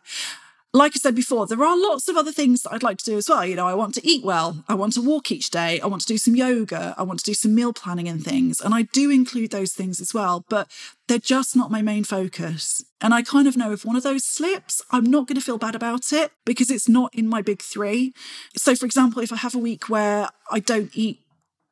like 0.71 0.91
I 0.95 0.99
said 0.99 1.15
before, 1.15 1.47
there 1.47 1.63
are 1.63 1.77
lots 1.77 2.07
of 2.07 2.15
other 2.15 2.31
things 2.31 2.61
that 2.61 2.71
I'd 2.71 2.83
like 2.83 2.99
to 2.99 3.05
do 3.05 3.17
as 3.17 3.27
well. 3.27 3.43
You 3.43 3.55
know, 3.55 3.65
I 3.65 3.73
want 3.73 3.95
to 3.95 4.07
eat 4.07 4.23
well. 4.23 4.63
I 4.67 4.75
want 4.75 4.93
to 4.93 5.01
walk 5.01 5.31
each 5.31 5.49
day. 5.49 5.79
I 5.79 5.87
want 5.87 6.01
to 6.03 6.07
do 6.07 6.17
some 6.17 6.35
yoga. 6.35 6.93
I 6.95 7.03
want 7.03 7.19
to 7.19 7.25
do 7.25 7.33
some 7.33 7.55
meal 7.55 7.73
planning 7.73 8.07
and 8.07 8.23
things. 8.23 8.61
And 8.61 8.73
I 8.73 8.83
do 8.83 9.09
include 9.09 9.49
those 9.49 9.73
things 9.73 9.99
as 9.99 10.13
well, 10.13 10.45
but 10.47 10.69
they're 11.07 11.17
just 11.17 11.55
not 11.55 11.71
my 11.71 11.81
main 11.81 12.03
focus. 12.03 12.83
And 13.01 13.15
I 13.15 13.23
kind 13.23 13.47
of 13.47 13.57
know 13.57 13.71
if 13.71 13.83
one 13.83 13.95
of 13.95 14.03
those 14.03 14.23
slips, 14.23 14.81
I'm 14.91 15.05
not 15.05 15.27
going 15.27 15.37
to 15.39 15.45
feel 15.45 15.57
bad 15.57 15.73
about 15.73 16.13
it 16.13 16.31
because 16.45 16.69
it's 16.69 16.87
not 16.87 17.13
in 17.15 17.27
my 17.27 17.41
big 17.41 17.63
three. 17.63 18.13
So, 18.55 18.75
for 18.75 18.85
example, 18.85 19.23
if 19.23 19.33
I 19.33 19.37
have 19.37 19.55
a 19.55 19.59
week 19.59 19.89
where 19.89 20.29
I 20.51 20.59
don't 20.59 20.91
eat 20.93 21.19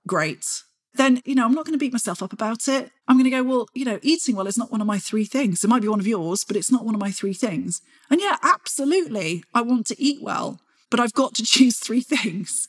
great, 0.08 0.63
then, 0.98 1.22
you 1.25 1.36
know, 1.36 1.46
I'm 1.46 1.54
not 1.54 1.66
going 1.66 1.74
to 1.74 1.84
beat 1.84 1.94
myself 1.94 2.22
up 2.22 2.34
about 2.34 2.68
it. 2.68 2.92
I'm 3.08 3.18
going 3.18 3.25
to 3.25 3.30
go, 3.30 3.44
well, 3.44 3.68
you 3.74 3.86
know, 3.86 4.00
eating 4.01 4.36
well 4.36 4.48
is 4.48 4.58
not 4.58 4.72
one 4.72 4.82
of 4.82 4.88
my 4.88 5.00
three 5.00 5.25
things. 5.25 5.63
It 5.63 5.68
might 5.68 5.82
be 5.82 5.88
one 5.88 6.00
of 6.00 6.08
yours, 6.08 6.44
but 6.44 6.58
it's 6.58 6.72
not 6.72 6.86
one 6.86 6.96
of 6.96 7.01
my 7.01 7.12
three 7.12 7.34
things. 7.34 7.82
And 8.10 8.22
yeah, 8.22 8.38
absolutely, 8.44 9.44
I 9.54 9.62
want 9.62 9.88
to 9.88 10.01
eat 10.01 10.22
well, 10.22 10.60
but 10.89 11.00
I've 11.00 11.13
got 11.13 11.36
to 11.36 11.44
choose 11.46 11.77
three 11.77 12.01
things. 12.01 12.68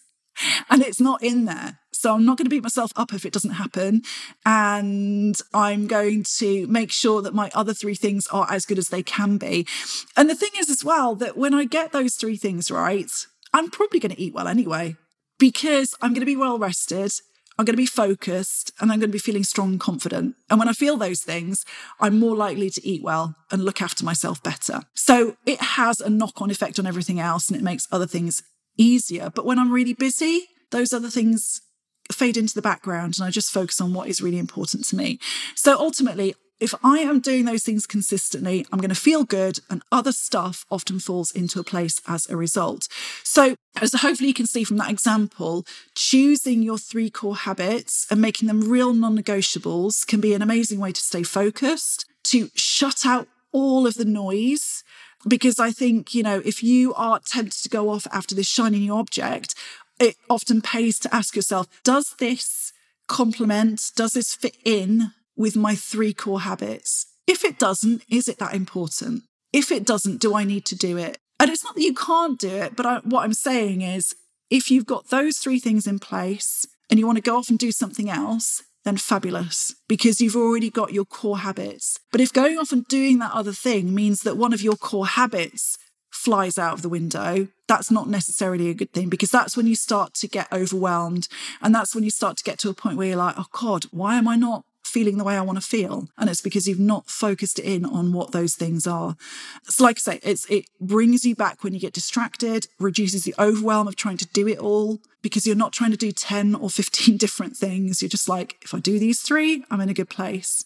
And 0.70 0.82
it's 0.82 1.00
not 1.00 1.22
in 1.22 1.46
there. 1.46 1.80
So 1.92 2.14
I'm 2.14 2.24
not 2.24 2.38
going 2.38 2.44
to 2.44 2.50
beat 2.50 2.62
myself 2.62 2.92
up 2.94 3.12
if 3.12 3.26
it 3.26 3.32
doesn't 3.32 3.52
happen. 3.52 4.02
And 4.46 5.36
I'm 5.52 5.88
going 5.88 6.24
to 6.36 6.66
make 6.68 6.92
sure 6.92 7.22
that 7.22 7.34
my 7.34 7.50
other 7.54 7.74
three 7.74 7.96
things 7.96 8.28
are 8.28 8.46
as 8.48 8.64
good 8.64 8.78
as 8.78 8.90
they 8.90 9.02
can 9.02 9.36
be. 9.36 9.66
And 10.16 10.30
the 10.30 10.36
thing 10.36 10.50
is, 10.56 10.70
as 10.70 10.84
well, 10.84 11.16
that 11.16 11.36
when 11.36 11.54
I 11.54 11.64
get 11.64 11.90
those 11.90 12.14
three 12.14 12.36
things 12.36 12.70
right, 12.70 13.10
I'm 13.52 13.68
probably 13.70 13.98
going 13.98 14.14
to 14.14 14.20
eat 14.20 14.32
well 14.32 14.46
anyway 14.46 14.94
because 15.40 15.94
I'm 16.00 16.10
going 16.10 16.20
to 16.20 16.26
be 16.26 16.36
well 16.36 16.58
rested. 16.58 17.10
I'm 17.58 17.64
going 17.64 17.74
to 17.74 17.82
be 17.82 17.86
focused 17.86 18.72
and 18.80 18.92
I'm 18.92 19.00
going 19.00 19.10
to 19.10 19.12
be 19.12 19.18
feeling 19.18 19.42
strong 19.42 19.70
and 19.70 19.80
confident. 19.80 20.36
And 20.48 20.60
when 20.60 20.68
I 20.68 20.72
feel 20.72 20.96
those 20.96 21.20
things, 21.20 21.64
I'm 21.98 22.18
more 22.18 22.36
likely 22.36 22.70
to 22.70 22.86
eat 22.86 23.02
well 23.02 23.34
and 23.50 23.64
look 23.64 23.82
after 23.82 24.04
myself 24.04 24.40
better. 24.42 24.82
So 24.94 25.36
it 25.44 25.60
has 25.60 26.00
a 26.00 26.08
knock 26.08 26.40
on 26.40 26.52
effect 26.52 26.78
on 26.78 26.86
everything 26.86 27.18
else 27.18 27.48
and 27.48 27.58
it 27.58 27.64
makes 27.64 27.88
other 27.90 28.06
things 28.06 28.44
easier. 28.76 29.30
But 29.34 29.44
when 29.44 29.58
I'm 29.58 29.72
really 29.72 29.92
busy, 29.92 30.46
those 30.70 30.92
other 30.92 31.10
things 31.10 31.60
fade 32.12 32.36
into 32.36 32.54
the 32.54 32.62
background 32.62 33.16
and 33.18 33.26
I 33.26 33.30
just 33.30 33.50
focus 33.50 33.80
on 33.80 33.92
what 33.92 34.08
is 34.08 34.22
really 34.22 34.38
important 34.38 34.84
to 34.86 34.96
me. 34.96 35.18
So 35.56 35.76
ultimately, 35.76 36.36
if 36.60 36.74
I 36.82 36.98
am 36.98 37.20
doing 37.20 37.44
those 37.44 37.62
things 37.62 37.86
consistently, 37.86 38.66
I'm 38.72 38.80
going 38.80 38.88
to 38.88 38.94
feel 38.94 39.24
good, 39.24 39.60
and 39.70 39.82
other 39.92 40.12
stuff 40.12 40.64
often 40.70 40.98
falls 40.98 41.30
into 41.30 41.60
a 41.60 41.64
place 41.64 42.00
as 42.06 42.28
a 42.28 42.36
result. 42.36 42.88
So, 43.22 43.54
as 43.80 43.92
hopefully 43.92 44.28
you 44.28 44.34
can 44.34 44.46
see 44.46 44.64
from 44.64 44.76
that 44.78 44.90
example, 44.90 45.64
choosing 45.94 46.62
your 46.62 46.78
three 46.78 47.10
core 47.10 47.36
habits 47.36 48.06
and 48.10 48.20
making 48.20 48.48
them 48.48 48.68
real 48.68 48.92
non 48.92 49.16
negotiables 49.16 50.06
can 50.06 50.20
be 50.20 50.34
an 50.34 50.42
amazing 50.42 50.80
way 50.80 50.92
to 50.92 51.00
stay 51.00 51.22
focused, 51.22 52.06
to 52.24 52.50
shut 52.54 53.06
out 53.06 53.28
all 53.52 53.86
of 53.86 53.94
the 53.94 54.04
noise. 54.04 54.82
Because 55.26 55.58
I 55.58 55.72
think, 55.72 56.14
you 56.14 56.22
know, 56.22 56.40
if 56.44 56.62
you 56.62 56.94
are 56.94 57.20
tempted 57.20 57.62
to 57.62 57.68
go 57.68 57.90
off 57.90 58.06
after 58.12 58.34
this 58.34 58.46
shiny 58.46 58.78
new 58.78 58.94
object, 58.94 59.54
it 59.98 60.16
often 60.30 60.60
pays 60.60 60.98
to 61.00 61.14
ask 61.14 61.34
yourself, 61.34 61.66
does 61.82 62.14
this 62.18 62.72
complement, 63.08 63.90
does 63.96 64.12
this 64.12 64.34
fit 64.34 64.56
in 64.64 65.12
with 65.38 65.56
my 65.56 65.74
three 65.74 66.12
core 66.12 66.40
habits? 66.40 67.06
If 67.26 67.44
it 67.44 67.58
doesn't, 67.58 68.02
is 68.10 68.28
it 68.28 68.38
that 68.38 68.54
important? 68.54 69.22
If 69.52 69.72
it 69.72 69.86
doesn't, 69.86 70.20
do 70.20 70.34
I 70.34 70.44
need 70.44 70.66
to 70.66 70.76
do 70.76 70.98
it? 70.98 71.16
And 71.40 71.50
it's 71.50 71.64
not 71.64 71.76
that 71.76 71.82
you 71.82 71.94
can't 71.94 72.38
do 72.38 72.48
it, 72.48 72.76
but 72.76 72.84
I, 72.84 72.98
what 73.04 73.22
I'm 73.22 73.32
saying 73.32 73.80
is 73.80 74.14
if 74.50 74.70
you've 74.70 74.86
got 74.86 75.08
those 75.08 75.38
three 75.38 75.58
things 75.58 75.86
in 75.86 75.98
place 75.98 76.66
and 76.90 76.98
you 76.98 77.06
want 77.06 77.16
to 77.16 77.22
go 77.22 77.36
off 77.36 77.48
and 77.48 77.58
do 77.58 77.70
something 77.70 78.10
else, 78.10 78.62
then 78.84 78.96
fabulous 78.96 79.74
because 79.88 80.20
you've 80.20 80.36
already 80.36 80.70
got 80.70 80.92
your 80.92 81.04
core 81.04 81.38
habits. 81.38 81.98
But 82.10 82.20
if 82.20 82.32
going 82.32 82.58
off 82.58 82.72
and 82.72 82.84
doing 82.86 83.18
that 83.18 83.32
other 83.34 83.52
thing 83.52 83.94
means 83.94 84.22
that 84.22 84.36
one 84.36 84.52
of 84.52 84.62
your 84.62 84.76
core 84.76 85.06
habits 85.06 85.76
flies 86.10 86.58
out 86.58 86.72
of 86.72 86.82
the 86.82 86.88
window, 86.88 87.48
that's 87.68 87.90
not 87.90 88.08
necessarily 88.08 88.70
a 88.70 88.74
good 88.74 88.92
thing 88.92 89.08
because 89.08 89.30
that's 89.30 89.56
when 89.56 89.66
you 89.66 89.76
start 89.76 90.14
to 90.14 90.26
get 90.26 90.50
overwhelmed. 90.52 91.28
And 91.60 91.74
that's 91.74 91.94
when 91.94 92.04
you 92.04 92.10
start 92.10 92.38
to 92.38 92.44
get 92.44 92.58
to 92.60 92.70
a 92.70 92.74
point 92.74 92.96
where 92.96 93.08
you're 93.08 93.16
like, 93.16 93.34
oh 93.38 93.46
God, 93.52 93.84
why 93.90 94.16
am 94.16 94.26
I 94.26 94.36
not 94.36 94.64
feeling 94.98 95.16
the 95.16 95.22
way 95.22 95.36
I 95.36 95.42
want 95.42 95.60
to 95.60 95.64
feel. 95.64 96.08
And 96.18 96.28
it's 96.28 96.40
because 96.40 96.66
you've 96.66 96.80
not 96.80 97.08
focused 97.08 97.60
in 97.60 97.84
on 97.84 98.12
what 98.12 98.32
those 98.32 98.56
things 98.56 98.84
are. 98.84 99.16
So 99.62 99.84
like 99.84 99.98
I 99.98 100.00
say, 100.00 100.20
it's 100.24 100.44
it 100.50 100.64
brings 100.80 101.24
you 101.24 101.36
back 101.36 101.62
when 101.62 101.72
you 101.72 101.78
get 101.78 101.92
distracted, 101.92 102.66
reduces 102.80 103.22
the 103.22 103.34
overwhelm 103.38 103.86
of 103.86 103.94
trying 103.94 104.16
to 104.16 104.26
do 104.26 104.48
it 104.48 104.58
all 104.58 104.98
because 105.22 105.46
you're 105.46 105.54
not 105.54 105.72
trying 105.72 105.92
to 105.92 105.96
do 105.96 106.10
10 106.10 106.56
or 106.56 106.68
15 106.68 107.16
different 107.24 107.56
things. 107.56 108.02
You're 108.02 108.08
just 108.08 108.28
like, 108.28 108.56
if 108.62 108.74
I 108.74 108.80
do 108.80 108.98
these 108.98 109.20
three, 109.20 109.64
I'm 109.70 109.80
in 109.80 109.88
a 109.88 109.94
good 109.94 110.10
place. 110.10 110.64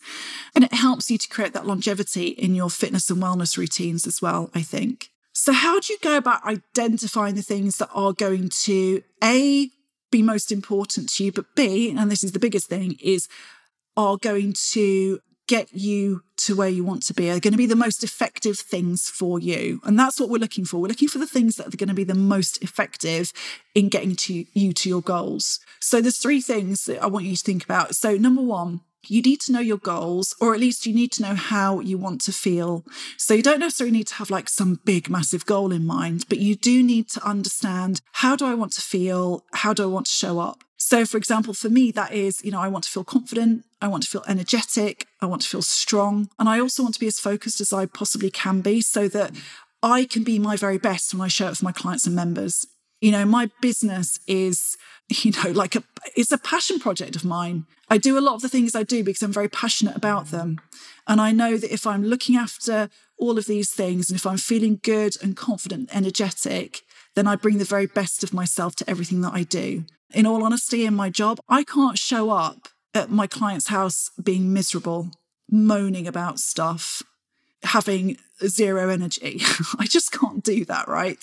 And 0.55 0.65
it 0.65 0.73
helps 0.73 1.11
you 1.11 1.19
to 1.19 1.29
create 1.29 1.53
that 1.53 1.67
longevity 1.67 2.29
in 2.29 2.55
your 2.55 2.71
fitness 2.71 3.11
and 3.11 3.23
wellness 3.23 3.59
routines 3.59 4.07
as 4.07 4.23
well, 4.23 4.51
I 4.55 4.63
think. 4.63 5.11
So, 5.35 5.53
how 5.53 5.79
do 5.79 5.93
you 5.93 5.99
go 6.03 6.17
about 6.17 6.43
identifying 6.47 7.35
the 7.35 7.43
things 7.43 7.77
that 7.77 7.91
are 7.93 8.15
going 8.15 8.49
to 8.65 9.03
A, 9.23 9.69
be 10.11 10.23
most 10.23 10.51
important 10.51 11.11
to 11.11 11.25
you, 11.25 11.33
but 11.33 11.55
B, 11.55 11.95
and 11.95 12.11
this 12.11 12.25
is 12.25 12.33
the 12.33 12.39
biggest 12.39 12.69
thing, 12.69 12.97
is 12.99 13.29
are 13.97 14.17
going 14.17 14.55
to 14.71 15.21
get 15.49 15.73
you 15.75 16.23
to 16.37 16.55
where 16.55 16.69
you 16.69 16.85
want 16.85 17.03
to 17.03 17.13
be 17.13 17.29
are 17.29 17.41
going 17.41 17.53
to 17.53 17.59
be 17.59 17.67
the 17.67 17.77
most 17.77 18.05
effective 18.05 18.59
things 18.59 19.09
for 19.09 19.41
you 19.41 19.81
and 19.85 19.99
that's 19.99 20.21
what 20.21 20.31
we're 20.31 20.39
looking 20.39 20.65
for 20.65 20.79
we're 20.81 20.89
looking 20.89 21.09
for 21.09 21.19
the 21.19 21.27
things 21.27 21.57
that 21.57 21.67
are 21.67 21.77
going 21.77 21.89
to 21.89 21.95
be 21.95 22.05
the 22.05 22.15
most 22.15 22.63
effective 22.63 23.33
in 23.75 23.89
getting 23.89 24.15
to 24.15 24.45
you 24.55 24.73
to 24.73 24.89
your 24.89 25.03
goals 25.03 25.59
so 25.81 26.01
there's 26.01 26.19
three 26.19 26.41
things 26.41 26.85
that 26.85 27.03
i 27.03 27.07
want 27.07 27.25
you 27.25 27.37
to 27.37 27.43
think 27.43 27.65
about 27.65 27.95
so 27.95 28.17
number 28.17 28.41
one 28.41 28.81
you 29.09 29.21
need 29.21 29.41
to 29.41 29.53
know 29.53 29.61
your 29.61 29.79
goals, 29.79 30.35
or 30.41 30.55
at 30.55 30.61
least 30.61 30.87
you 30.87 30.95
need 30.95 31.11
to 31.13 31.23
know 31.23 31.35
how 31.35 31.81
you 31.81 31.99
want 31.99 32.21
to 32.23 32.33
feel. 32.33 32.85
So 33.17 33.35
you 33.35 33.43
don't 33.43 33.59
necessarily 33.59 33.97
need 33.97 34.07
to 34.09 34.15
have 34.15 34.31
like 34.31 34.49
some 34.49 34.81
big, 34.85 35.11
massive 35.11 35.45
goal 35.45 35.73
in 35.73 35.85
mind, 35.85 36.27
but 36.29 36.39
you 36.39 36.55
do 36.55 36.83
need 36.83 37.09
to 37.11 37.27
understand 37.27 38.01
how 38.13 38.37
do 38.37 38.47
I 38.47 38.55
want 38.55 38.73
to 38.75 38.81
feel? 38.81 39.45
How 39.53 39.75
do 39.75 39.83
I 39.83 39.87
want 39.87 40.07
to 40.07 40.13
show 40.13 40.39
up? 40.39 40.63
So, 40.93 41.07
for 41.07 41.17
example, 41.17 41.55
for 41.55 41.71
me, 41.71 41.91
that 41.93 42.13
is, 42.13 42.45
you 42.45 42.51
know, 42.51 42.61
I 42.61 42.69
want 42.69 42.85
to 42.85 42.91
feel 42.91 43.03
confident, 43.03 43.65
I 43.81 43.89
want 43.89 44.03
to 44.03 44.11
feel 44.11 44.25
energetic, 44.29 45.07
I 45.23 45.25
want 45.25 45.41
to 45.41 45.49
feel 45.49 45.63
strong, 45.63 46.29
and 46.39 46.51
I 46.51 46.61
also 46.61 46.83
want 46.83 46.93
to 46.97 47.01
be 47.01 47.07
as 47.07 47.19
focused 47.19 47.63
as 47.63 47.73
I 47.73 47.87
possibly 47.87 48.31
can 48.31 48.61
be 48.61 48.83
so 48.83 49.09
that 49.09 49.31
I 49.83 50.05
can 50.05 50.23
be 50.23 50.39
my 50.39 50.55
very 50.55 50.77
best 50.77 51.15
when 51.15 51.23
I 51.23 51.29
show 51.29 51.47
up 51.47 51.57
for 51.57 51.65
my 51.65 51.73
clients 51.73 52.07
and 52.07 52.15
members. 52.15 52.67
You 53.01 53.11
know, 53.11 53.25
my 53.25 53.51
business 53.63 54.19
is, 54.27 54.77
you 55.09 55.33
know, 55.33 55.53
like 55.53 55.77
a 55.77 55.83
it's 56.15 56.31
a 56.31 56.37
passion 56.37 56.79
project 56.79 57.17
of 57.17 57.25
mine. 57.25 57.65
I 57.89 57.97
do 57.97 58.19
a 58.19 58.21
lot 58.21 58.35
of 58.35 58.43
the 58.43 58.51
things 58.51 58.75
I 58.75 58.83
do 58.83 59.03
because 59.03 59.23
I'm 59.23 59.33
very 59.33 59.49
passionate 59.49 59.97
about 59.97 60.27
them. 60.27 60.61
And 61.09 61.23
I 61.23 61.33
know 61.33 61.57
that 61.57 61.73
if 61.73 61.87
I'm 61.87 62.05
looking 62.05 62.37
after 62.37 62.91
all 63.17 63.39
of 63.39 63.47
these 63.47 63.71
things 63.71 64.11
and 64.11 64.19
if 64.19 64.27
I'm 64.27 64.37
feeling 64.37 64.79
good 64.83 65.17
and 65.23 65.39
confident 65.39 65.89
energetic, 65.91 66.83
then 67.15 67.27
I 67.27 67.37
bring 67.37 67.57
the 67.57 67.65
very 67.65 67.87
best 67.87 68.23
of 68.23 68.35
myself 68.35 68.77
to 68.77 68.91
everything 68.91 69.23
that 69.23 69.33
I 69.33 69.45
do 69.45 69.87
in 70.15 70.27
all 70.27 70.45
honesty, 70.45 70.85
in 70.85 70.95
my 70.95 71.11
job, 71.11 71.41
I 71.49 71.65
can't 71.65 71.99
show 71.99 72.31
up 72.31 72.69
at 72.95 73.11
my 73.11 73.27
client's 73.27 73.69
house 73.69 74.11
being 74.23 74.53
miserable, 74.53 75.11
moaning 75.51 76.07
about 76.07 76.39
stuff, 76.39 77.03
having 77.63 78.17
zero 78.47 78.89
energy. 78.89 79.41
I 79.79 79.87
just 79.87 80.13
can't 80.13 80.43
do 80.43 80.65
that, 80.67 80.89
right? 80.89 81.19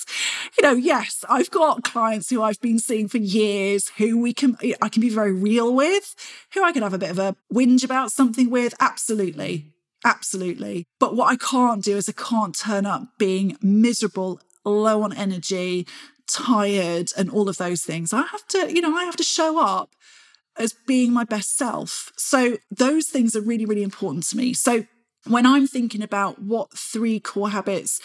You 0.58 0.63
know, 0.63 0.74
yes, 0.74 1.24
I've 1.29 1.51
got 1.51 1.84
clients 1.84 2.29
who 2.29 2.41
I've 2.41 2.62
been 2.62 2.79
seeing 2.79 3.08
for 3.08 3.17
years 3.17 3.89
who 3.98 4.19
we 4.19 4.34
can 4.34 4.58
I 4.81 4.89
can 4.89 5.01
be 5.01 5.10
very 5.10 5.34
real 5.34 5.74
with, 5.74 6.15
who 6.53 6.63
I 6.63 6.72
can 6.72 6.84
have 6.84 6.93
a 6.93 7.00
bit 7.00 7.12
of 7.12 7.19
a 7.19 7.36
whinge 7.53 7.84
about 7.84 8.12
something 8.12 8.50
with, 8.50 8.74
absolutely. 8.79 9.74
Absolutely. 10.05 10.86
But 10.98 11.15
what 11.15 11.27
I 11.27 11.36
can't 11.36 11.84
do 11.84 11.98
is 11.98 12.08
I 12.08 12.13
can't 12.13 12.58
turn 12.58 12.86
up 12.86 13.17
being 13.17 13.58
miserable, 13.62 14.39
low 14.63 15.01
on 15.01 15.12
energy, 15.12 15.88
tired 16.29 17.12
and 17.17 17.29
all 17.29 17.50
of 17.50 17.57
those 17.57 17.83
things. 17.83 18.13
I 18.13 18.24
have 18.24 18.45
to, 18.50 18.74
you 18.74 18.81
know, 18.81 18.95
I 18.95 19.03
have 19.03 19.17
to 19.17 19.24
show 19.24 19.59
up 19.59 19.95
as 20.57 20.74
being 20.74 21.12
my 21.12 21.24
best 21.24 21.57
self. 21.57 22.12
So 22.17 22.57
those 22.69 23.07
things 23.07 23.36
are 23.36 23.41
really, 23.41 23.65
really 23.65 23.83
important 23.83 24.25
to 24.25 24.38
me. 24.38 24.53
So 24.53 24.86
when 25.25 25.45
I'm 25.45 25.67
thinking 25.67 26.01
about 26.01 26.41
what 26.41 26.77
three 26.77 27.19
core 27.19 27.50
habits 27.50 28.01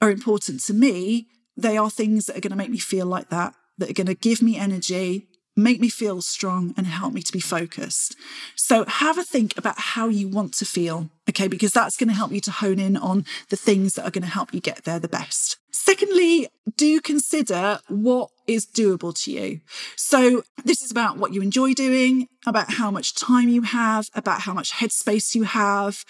are 0.00 0.10
important 0.10 0.62
to 0.64 0.74
me, 0.74 1.28
they 1.56 1.76
are 1.76 1.90
things 1.90 2.26
that 2.26 2.36
are 2.36 2.40
going 2.40 2.50
to 2.50 2.56
make 2.56 2.70
me 2.70 2.78
feel 2.78 3.06
like 3.06 3.30
that, 3.30 3.54
that 3.78 3.90
are 3.90 3.94
going 3.94 4.06
to 4.06 4.14
give 4.14 4.42
me 4.42 4.56
energy, 4.56 5.28
make 5.58 5.80
me 5.80 5.88
feel 5.88 6.22
strong 6.22 6.72
and 6.76 6.86
help 6.86 7.12
me 7.12 7.20
to 7.20 7.32
be 7.32 7.40
focused. 7.40 8.16
So 8.54 8.84
have 8.86 9.18
a 9.18 9.24
think 9.24 9.58
about 9.58 9.78
how 9.78 10.08
you 10.08 10.28
want 10.28 10.54
to 10.54 10.64
feel, 10.64 11.10
okay, 11.28 11.48
because 11.48 11.72
that's 11.72 11.96
going 11.96 12.08
to 12.08 12.14
help 12.14 12.32
you 12.32 12.40
to 12.42 12.50
hone 12.50 12.78
in 12.78 12.96
on 12.96 13.24
the 13.50 13.56
things 13.56 13.94
that 13.94 14.04
are 14.04 14.10
going 14.10 14.22
to 14.22 14.28
help 14.28 14.54
you 14.54 14.60
get 14.60 14.84
there 14.84 15.00
the 15.00 15.08
best. 15.08 15.58
Secondly, 15.72 16.48
do 16.76 17.00
consider 17.00 17.80
what 17.88 18.30
is 18.48 18.66
doable 18.66 19.14
to 19.24 19.30
you. 19.30 19.60
So, 19.94 20.42
this 20.64 20.82
is 20.82 20.90
about 20.90 21.18
what 21.18 21.32
you 21.32 21.42
enjoy 21.42 21.74
doing, 21.74 22.28
about 22.46 22.72
how 22.72 22.90
much 22.90 23.14
time 23.14 23.48
you 23.48 23.62
have, 23.62 24.08
about 24.14 24.40
how 24.40 24.54
much 24.54 24.72
headspace 24.72 25.34
you 25.34 25.44
have, 25.44 26.04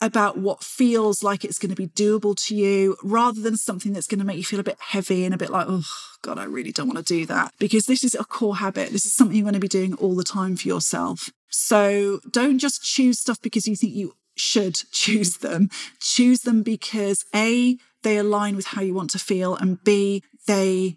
about 0.00 0.38
what 0.38 0.64
feels 0.64 1.22
like 1.22 1.44
it's 1.44 1.58
going 1.58 1.74
to 1.74 1.76
be 1.76 1.88
doable 1.88 2.34
to 2.46 2.54
you 2.54 2.96
rather 3.02 3.40
than 3.40 3.56
something 3.56 3.92
that's 3.92 4.06
going 4.06 4.18
to 4.18 4.24
make 4.24 4.38
you 4.38 4.44
feel 4.44 4.60
a 4.60 4.64
bit 4.64 4.78
heavy 4.80 5.24
and 5.24 5.34
a 5.34 5.38
bit 5.38 5.50
like, 5.50 5.66
oh, 5.68 5.84
God, 6.22 6.38
I 6.38 6.44
really 6.44 6.72
don't 6.72 6.88
want 6.88 7.04
to 7.04 7.14
do 7.14 7.26
that. 7.26 7.52
Because 7.58 7.86
this 7.86 8.02
is 8.02 8.14
a 8.14 8.24
core 8.24 8.56
habit. 8.56 8.90
This 8.90 9.04
is 9.04 9.12
something 9.12 9.36
you're 9.36 9.44
going 9.44 9.54
to 9.54 9.60
be 9.60 9.68
doing 9.68 9.94
all 9.94 10.14
the 10.14 10.24
time 10.24 10.56
for 10.56 10.68
yourself. 10.68 11.30
So 11.50 12.20
don't 12.30 12.58
just 12.58 12.82
choose 12.82 13.18
stuff 13.18 13.40
because 13.42 13.66
you 13.66 13.76
think 13.76 13.94
you 13.94 14.14
should 14.36 14.74
choose 14.92 15.38
them. 15.38 15.68
Choose 16.00 16.40
them 16.40 16.62
because 16.62 17.24
A, 17.34 17.76
they 18.02 18.16
align 18.16 18.56
with 18.56 18.68
how 18.68 18.82
you 18.82 18.94
want 18.94 19.10
to 19.10 19.18
feel, 19.18 19.56
and 19.56 19.82
B, 19.84 20.22
they 20.46 20.96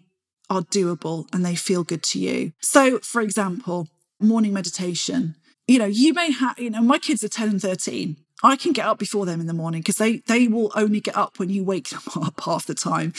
are 0.50 0.62
doable 0.62 1.26
and 1.32 1.44
they 1.44 1.54
feel 1.54 1.84
good 1.84 2.02
to 2.02 2.18
you. 2.18 2.52
So, 2.60 2.98
for 2.98 3.20
example, 3.20 3.88
morning 4.20 4.52
meditation. 4.52 5.36
You 5.66 5.78
know, 5.78 5.86
you 5.86 6.12
may 6.12 6.30
have, 6.30 6.58
you 6.58 6.70
know, 6.70 6.82
my 6.82 6.98
kids 6.98 7.24
are 7.24 7.28
10 7.28 7.48
and 7.48 7.62
13. 7.62 8.16
I 8.42 8.56
can 8.56 8.72
get 8.72 8.86
up 8.86 8.98
before 8.98 9.24
them 9.24 9.40
in 9.40 9.46
the 9.46 9.54
morning 9.54 9.80
because 9.80 9.96
they 9.96 10.18
they 10.18 10.48
will 10.48 10.70
only 10.74 11.00
get 11.00 11.16
up 11.16 11.38
when 11.38 11.48
you 11.48 11.64
wake 11.64 11.88
them 11.88 12.02
up 12.22 12.40
half 12.44 12.66
the 12.66 12.74
time. 12.74 13.14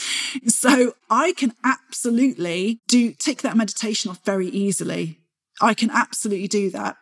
So 0.46 0.94
I 1.10 1.32
can 1.32 1.52
absolutely 1.64 2.80
do 2.86 3.12
take 3.12 3.42
that 3.42 3.56
meditation 3.56 4.10
off 4.10 4.24
very 4.24 4.46
easily. 4.48 5.18
I 5.60 5.74
can 5.74 5.90
absolutely 5.90 6.48
do 6.48 6.70
that. 6.70 6.96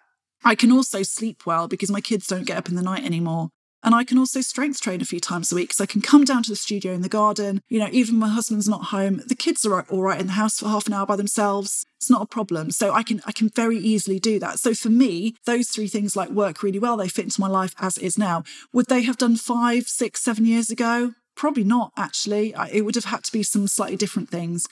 I 0.44 0.54
can 0.54 0.70
also 0.72 1.02
sleep 1.02 1.44
well 1.44 1.68
because 1.68 1.90
my 1.90 2.00
kids 2.00 2.26
don't 2.26 2.46
get 2.46 2.56
up 2.56 2.68
in 2.68 2.76
the 2.76 2.82
night 2.82 3.04
anymore. 3.04 3.50
And 3.84 3.94
I 3.94 4.02
can 4.02 4.16
also 4.16 4.40
strength 4.40 4.80
train 4.80 5.02
a 5.02 5.04
few 5.04 5.20
times 5.20 5.52
a 5.52 5.54
week 5.54 5.68
because 5.68 5.80
I 5.82 5.86
can 5.86 6.00
come 6.00 6.24
down 6.24 6.42
to 6.44 6.50
the 6.50 6.56
studio 6.56 6.94
in 6.94 7.02
the 7.02 7.08
garden. 7.08 7.60
You 7.68 7.78
know, 7.78 7.88
even 7.92 8.16
my 8.16 8.28
husband's 8.28 8.68
not 8.68 8.86
home, 8.86 9.20
the 9.26 9.34
kids 9.34 9.66
are 9.66 9.82
all 9.90 10.02
right 10.02 10.18
in 10.18 10.26
the 10.26 10.32
house 10.32 10.58
for 10.58 10.68
half 10.68 10.86
an 10.86 10.94
hour 10.94 11.04
by 11.04 11.16
themselves. 11.16 11.84
It's 11.98 12.10
not 12.10 12.22
a 12.22 12.26
problem. 12.26 12.70
So 12.70 12.94
I 12.94 13.02
can 13.02 13.20
I 13.26 13.32
can 13.32 13.50
very 13.50 13.76
easily 13.76 14.18
do 14.18 14.38
that. 14.38 14.58
So 14.58 14.72
for 14.72 14.88
me, 14.88 15.36
those 15.44 15.68
three 15.68 15.88
things 15.88 16.16
like 16.16 16.30
work 16.30 16.62
really 16.62 16.78
well. 16.78 16.96
They 16.96 17.08
fit 17.08 17.26
into 17.26 17.40
my 17.40 17.48
life 17.48 17.74
as 17.78 17.98
is 17.98 18.16
now. 18.16 18.42
Would 18.72 18.86
they 18.86 19.02
have 19.02 19.18
done 19.18 19.36
five, 19.36 19.84
six, 19.84 20.22
seven 20.22 20.46
years 20.46 20.70
ago? 20.70 21.12
Probably 21.36 21.64
not, 21.64 21.92
actually. 21.96 22.54
It 22.72 22.82
would 22.82 22.94
have 22.94 23.06
had 23.06 23.24
to 23.24 23.32
be 23.32 23.42
some 23.42 23.66
slightly 23.66 23.96
different 23.96 24.28
things. 24.28 24.66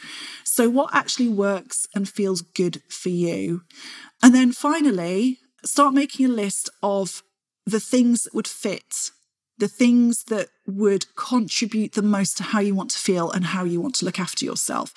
So, 0.44 0.70
what 0.70 0.94
actually 0.94 1.28
works 1.28 1.86
and 1.94 2.08
feels 2.08 2.40
good 2.40 2.82
for 2.88 3.08
you? 3.08 3.62
And 4.22 4.34
then 4.34 4.52
finally, 4.52 5.38
start 5.64 5.92
making 5.92 6.26
a 6.26 6.28
list 6.28 6.70
of 6.82 7.22
the 7.66 7.80
things 7.80 8.22
that 8.22 8.34
would 8.34 8.48
fit, 8.48 9.10
the 9.58 9.68
things 9.68 10.24
that 10.24 10.48
would 10.66 11.14
contribute 11.14 11.92
the 11.92 12.02
most 12.02 12.36
to 12.38 12.42
how 12.42 12.60
you 12.60 12.74
want 12.74 12.90
to 12.90 12.98
feel 12.98 13.30
and 13.30 13.46
how 13.46 13.64
you 13.64 13.80
want 13.80 13.94
to 13.96 14.04
look 14.04 14.18
after 14.18 14.44
yourself. 14.44 14.92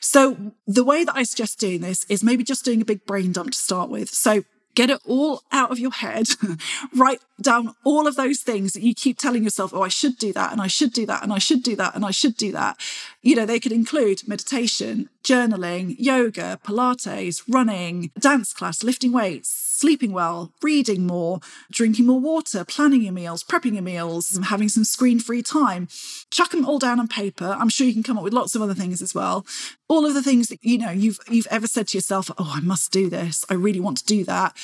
So, 0.00 0.52
the 0.66 0.84
way 0.84 1.04
that 1.04 1.16
I 1.16 1.22
suggest 1.24 1.58
doing 1.58 1.80
this 1.80 2.04
is 2.04 2.22
maybe 2.22 2.44
just 2.44 2.64
doing 2.64 2.80
a 2.80 2.84
big 2.84 3.04
brain 3.06 3.32
dump 3.32 3.52
to 3.52 3.58
start 3.58 3.90
with. 3.90 4.10
So, 4.10 4.44
get 4.74 4.90
it 4.90 5.00
all 5.04 5.42
out 5.52 5.70
of 5.70 5.78
your 5.78 5.92
head, 5.92 6.26
write 6.94 7.20
down 7.40 7.74
all 7.84 8.06
of 8.06 8.16
those 8.16 8.40
things 8.40 8.72
that 8.72 8.82
you 8.82 8.94
keep 8.94 9.18
telling 9.18 9.44
yourself, 9.44 9.72
oh, 9.72 9.82
I 9.82 9.88
should 9.88 10.18
do 10.18 10.32
that, 10.32 10.52
and 10.52 10.60
I 10.60 10.66
should 10.66 10.92
do 10.92 11.06
that, 11.06 11.22
and 11.22 11.32
I 11.32 11.38
should 11.38 11.62
do 11.62 11.76
that, 11.76 11.94
and 11.94 12.04
I 12.04 12.10
should 12.10 12.36
do 12.36 12.52
that. 12.52 12.78
You 13.22 13.36
know, 13.36 13.46
they 13.46 13.60
could 13.60 13.72
include 13.72 14.26
meditation, 14.26 15.08
journaling, 15.24 15.96
yoga, 15.98 16.60
Pilates, 16.64 17.42
running, 17.48 18.10
dance 18.18 18.52
class, 18.52 18.84
lifting 18.84 19.10
weights, 19.10 19.48
sleeping 19.48 20.12
well, 20.12 20.52
reading 20.62 21.06
more, 21.06 21.40
drinking 21.70 22.06
more 22.06 22.20
water, 22.20 22.64
planning 22.64 23.02
your 23.02 23.12
meals, 23.12 23.42
prepping 23.42 23.72
your 23.72 23.82
meals, 23.82 24.38
having 24.44 24.68
some 24.68 24.84
screen 24.84 25.18
free 25.18 25.42
time. 25.42 25.88
Chuck 26.30 26.50
them 26.50 26.64
all 26.64 26.78
down 26.78 27.00
on 27.00 27.08
paper. 27.08 27.56
I'm 27.58 27.68
sure 27.68 27.86
you 27.86 27.92
can 27.92 28.02
come 28.02 28.18
up 28.18 28.24
with 28.24 28.32
lots 28.32 28.54
of 28.54 28.62
other 28.62 28.74
things 28.74 29.02
as 29.02 29.14
well. 29.14 29.44
All 29.88 30.06
of 30.06 30.14
the 30.14 30.22
things 30.22 30.48
that 30.48 30.62
you 30.62 30.78
know 30.78 30.90
you've 30.90 31.18
you've 31.28 31.48
ever 31.50 31.66
said 31.66 31.88
to 31.88 31.96
yourself, 31.96 32.30
"Oh, 32.38 32.52
I 32.54 32.60
must 32.60 32.92
do 32.92 33.08
this. 33.08 33.44
I 33.48 33.54
really 33.54 33.80
want 33.80 33.98
to 33.98 34.04
do 34.04 34.24
that." 34.24 34.56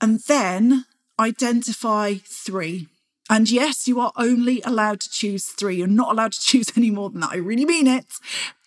And 0.00 0.20
then 0.20 0.86
identify 1.18 2.14
3 2.24 2.88
and 3.30 3.48
yes, 3.48 3.86
you 3.86 4.00
are 4.00 4.12
only 4.16 4.60
allowed 4.62 4.98
to 5.00 5.08
choose 5.08 5.46
three. 5.46 5.76
You're 5.76 5.86
not 5.86 6.10
allowed 6.10 6.32
to 6.32 6.40
choose 6.44 6.76
any 6.76 6.90
more 6.90 7.10
than 7.10 7.20
that. 7.20 7.30
I 7.30 7.36
really 7.36 7.64
mean 7.64 7.86
it. 7.86 8.06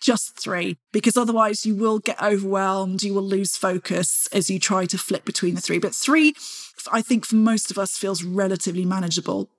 Just 0.00 0.38
three, 0.40 0.78
because 0.90 1.18
otherwise 1.18 1.66
you 1.66 1.76
will 1.76 1.98
get 1.98 2.20
overwhelmed. 2.20 3.02
You 3.02 3.12
will 3.12 3.22
lose 3.22 3.58
focus 3.58 4.26
as 4.32 4.48
you 4.48 4.58
try 4.58 4.86
to 4.86 4.98
flip 4.98 5.26
between 5.26 5.54
the 5.54 5.60
three. 5.60 5.78
But 5.78 5.94
three, 5.94 6.34
I 6.90 7.02
think 7.02 7.26
for 7.26 7.36
most 7.36 7.70
of 7.70 7.78
us 7.78 7.98
feels 7.98 8.24
relatively 8.24 8.86
manageable. 8.86 9.50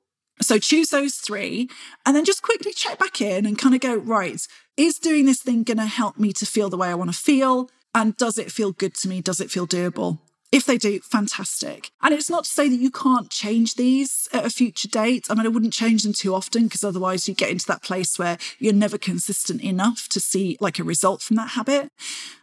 So 0.42 0.58
choose 0.58 0.90
those 0.90 1.16
three 1.16 1.70
and 2.06 2.16
then 2.16 2.26
just 2.26 2.42
quickly 2.42 2.74
check 2.74 3.00
back 3.00 3.22
in 3.22 3.46
and 3.46 3.58
kind 3.58 3.74
of 3.76 3.82
go, 3.82 3.96
right, 3.96 4.46
is 4.76 4.98
doing 4.98 5.26
this 5.26 5.42
thing 5.42 5.64
going 5.64 5.78
to 5.78 5.86
help 5.86 6.18
me 6.18 6.34
to 6.34 6.46
feel 6.46 6.70
the 6.70 6.78
way 6.78 6.90
I 6.90 6.96
want 6.96 7.12
to 7.12 7.18
feel? 7.18 7.70
And 7.94 8.18
does 8.18 8.38
it 8.38 8.52
feel 8.52 8.72
good 8.72 8.96
to 8.96 9.08
me? 9.08 9.22
Does 9.22 9.40
it 9.40 9.50
feel 9.52 9.66
doable? 9.68 10.20
If 10.56 10.66
they 10.66 10.78
do, 10.78 11.02
fantastic. 11.02 11.92
And 12.02 12.14
it's 12.14 12.30
not 12.30 12.46
to 12.46 12.50
say 12.50 12.70
that 12.70 12.80
you 12.80 12.90
can't 12.90 13.30
change 13.30 13.76
these 13.76 14.30
at 14.32 14.46
a 14.46 14.50
future 14.50 14.88
date. 14.88 15.26
I 15.30 15.36
mean, 15.36 15.46
I 15.46 15.50
wouldn't 15.50 15.74
change 15.74 16.04
them 16.04 16.14
too 16.14 16.34
often 16.34 16.64
because 16.64 16.82
otherwise 16.82 17.28
you 17.28 17.34
get 17.34 17.50
into 17.50 17.66
that 17.66 17.84
place 17.84 18.18
where 18.18 18.38
you're 18.58 18.72
never 18.72 18.98
consistent 18.98 19.62
enough 19.62 20.08
to 20.08 20.22
see 20.22 20.56
like 20.62 20.80
a 20.80 20.86
result 20.86 21.22
from 21.22 21.36
that 21.36 21.50
habit. 21.50 21.92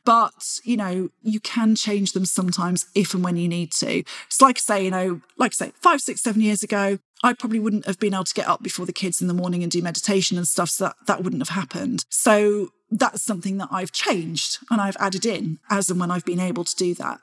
But, 0.04 0.58
you 0.62 0.76
know, 0.76 1.08
you 1.22 1.40
can 1.40 1.74
change 1.74 2.12
them 2.12 2.26
sometimes 2.26 2.84
if 2.94 3.14
and 3.14 3.24
when 3.24 3.38
you 3.38 3.48
need 3.48 3.72
to. 3.72 4.02
It's 4.26 4.42
like 4.42 4.58
I 4.58 4.60
say, 4.60 4.84
you 4.84 4.90
know, 4.90 5.22
like 5.38 5.52
I 5.52 5.66
say, 5.66 5.72
five, 5.80 6.02
six, 6.02 6.20
seven 6.20 6.42
years 6.42 6.62
ago, 6.62 6.98
I 7.22 7.32
probably 7.32 7.60
wouldn't 7.60 7.86
have 7.86 7.98
been 7.98 8.12
able 8.12 8.24
to 8.24 8.34
get 8.34 8.46
up 8.46 8.62
before 8.62 8.84
the 8.84 8.92
kids 8.92 9.22
in 9.22 9.28
the 9.28 9.32
morning 9.32 9.62
and 9.62 9.72
do 9.72 9.80
meditation 9.80 10.36
and 10.36 10.46
stuff. 10.46 10.68
So 10.68 10.84
that, 10.84 10.96
that 11.06 11.22
wouldn't 11.22 11.40
have 11.40 11.56
happened. 11.56 12.04
So 12.10 12.72
that's 12.92 13.22
something 13.22 13.56
that 13.56 13.68
I've 13.70 13.92
changed 13.92 14.58
and 14.70 14.80
I've 14.80 14.96
added 15.00 15.24
in 15.24 15.58
as 15.70 15.88
and 15.88 15.98
when 15.98 16.10
I've 16.10 16.24
been 16.24 16.40
able 16.40 16.64
to 16.64 16.76
do 16.76 16.94
that. 16.96 17.20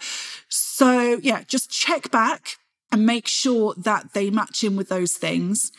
So, 0.80 1.20
yeah, 1.22 1.44
just 1.46 1.70
check 1.70 2.10
back 2.10 2.56
and 2.90 3.06
make 3.06 3.28
sure 3.28 3.74
that 3.76 4.14
they 4.14 4.30
match 4.30 4.64
in 4.64 4.78
with 4.78 4.88
those 4.88 5.12
things. 5.12 5.74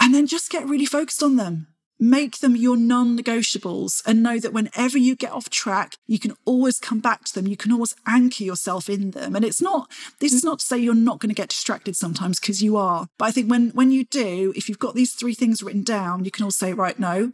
And 0.00 0.14
then 0.14 0.26
just 0.26 0.48
get 0.48 0.66
really 0.66 0.86
focused 0.86 1.22
on 1.22 1.36
them. 1.36 1.66
Make 2.00 2.38
them 2.38 2.56
your 2.56 2.78
non 2.78 3.14
negotiables 3.14 4.02
and 4.06 4.22
know 4.22 4.38
that 4.38 4.54
whenever 4.54 4.96
you 4.96 5.16
get 5.16 5.32
off 5.32 5.50
track, 5.50 5.96
you 6.06 6.18
can 6.18 6.32
always 6.46 6.78
come 6.78 7.00
back 7.00 7.24
to 7.24 7.34
them. 7.34 7.46
You 7.46 7.58
can 7.58 7.72
always 7.72 7.94
anchor 8.06 8.42
yourself 8.42 8.88
in 8.88 9.10
them. 9.10 9.36
And 9.36 9.44
it's 9.44 9.60
not, 9.60 9.90
this 10.18 10.32
is 10.32 10.42
not 10.42 10.60
to 10.60 10.64
say 10.64 10.78
you're 10.78 10.94
not 10.94 11.18
going 11.18 11.28
to 11.28 11.34
get 11.34 11.50
distracted 11.50 11.94
sometimes 11.94 12.40
because 12.40 12.62
you 12.62 12.78
are. 12.78 13.06
But 13.18 13.26
I 13.26 13.32
think 13.32 13.50
when, 13.50 13.68
when 13.72 13.90
you 13.90 14.06
do, 14.06 14.54
if 14.56 14.66
you've 14.70 14.78
got 14.78 14.94
these 14.94 15.12
three 15.12 15.34
things 15.34 15.62
written 15.62 15.82
down, 15.82 16.24
you 16.24 16.30
can 16.30 16.44
all 16.44 16.50
say, 16.50 16.72
right, 16.72 16.98
no, 16.98 17.32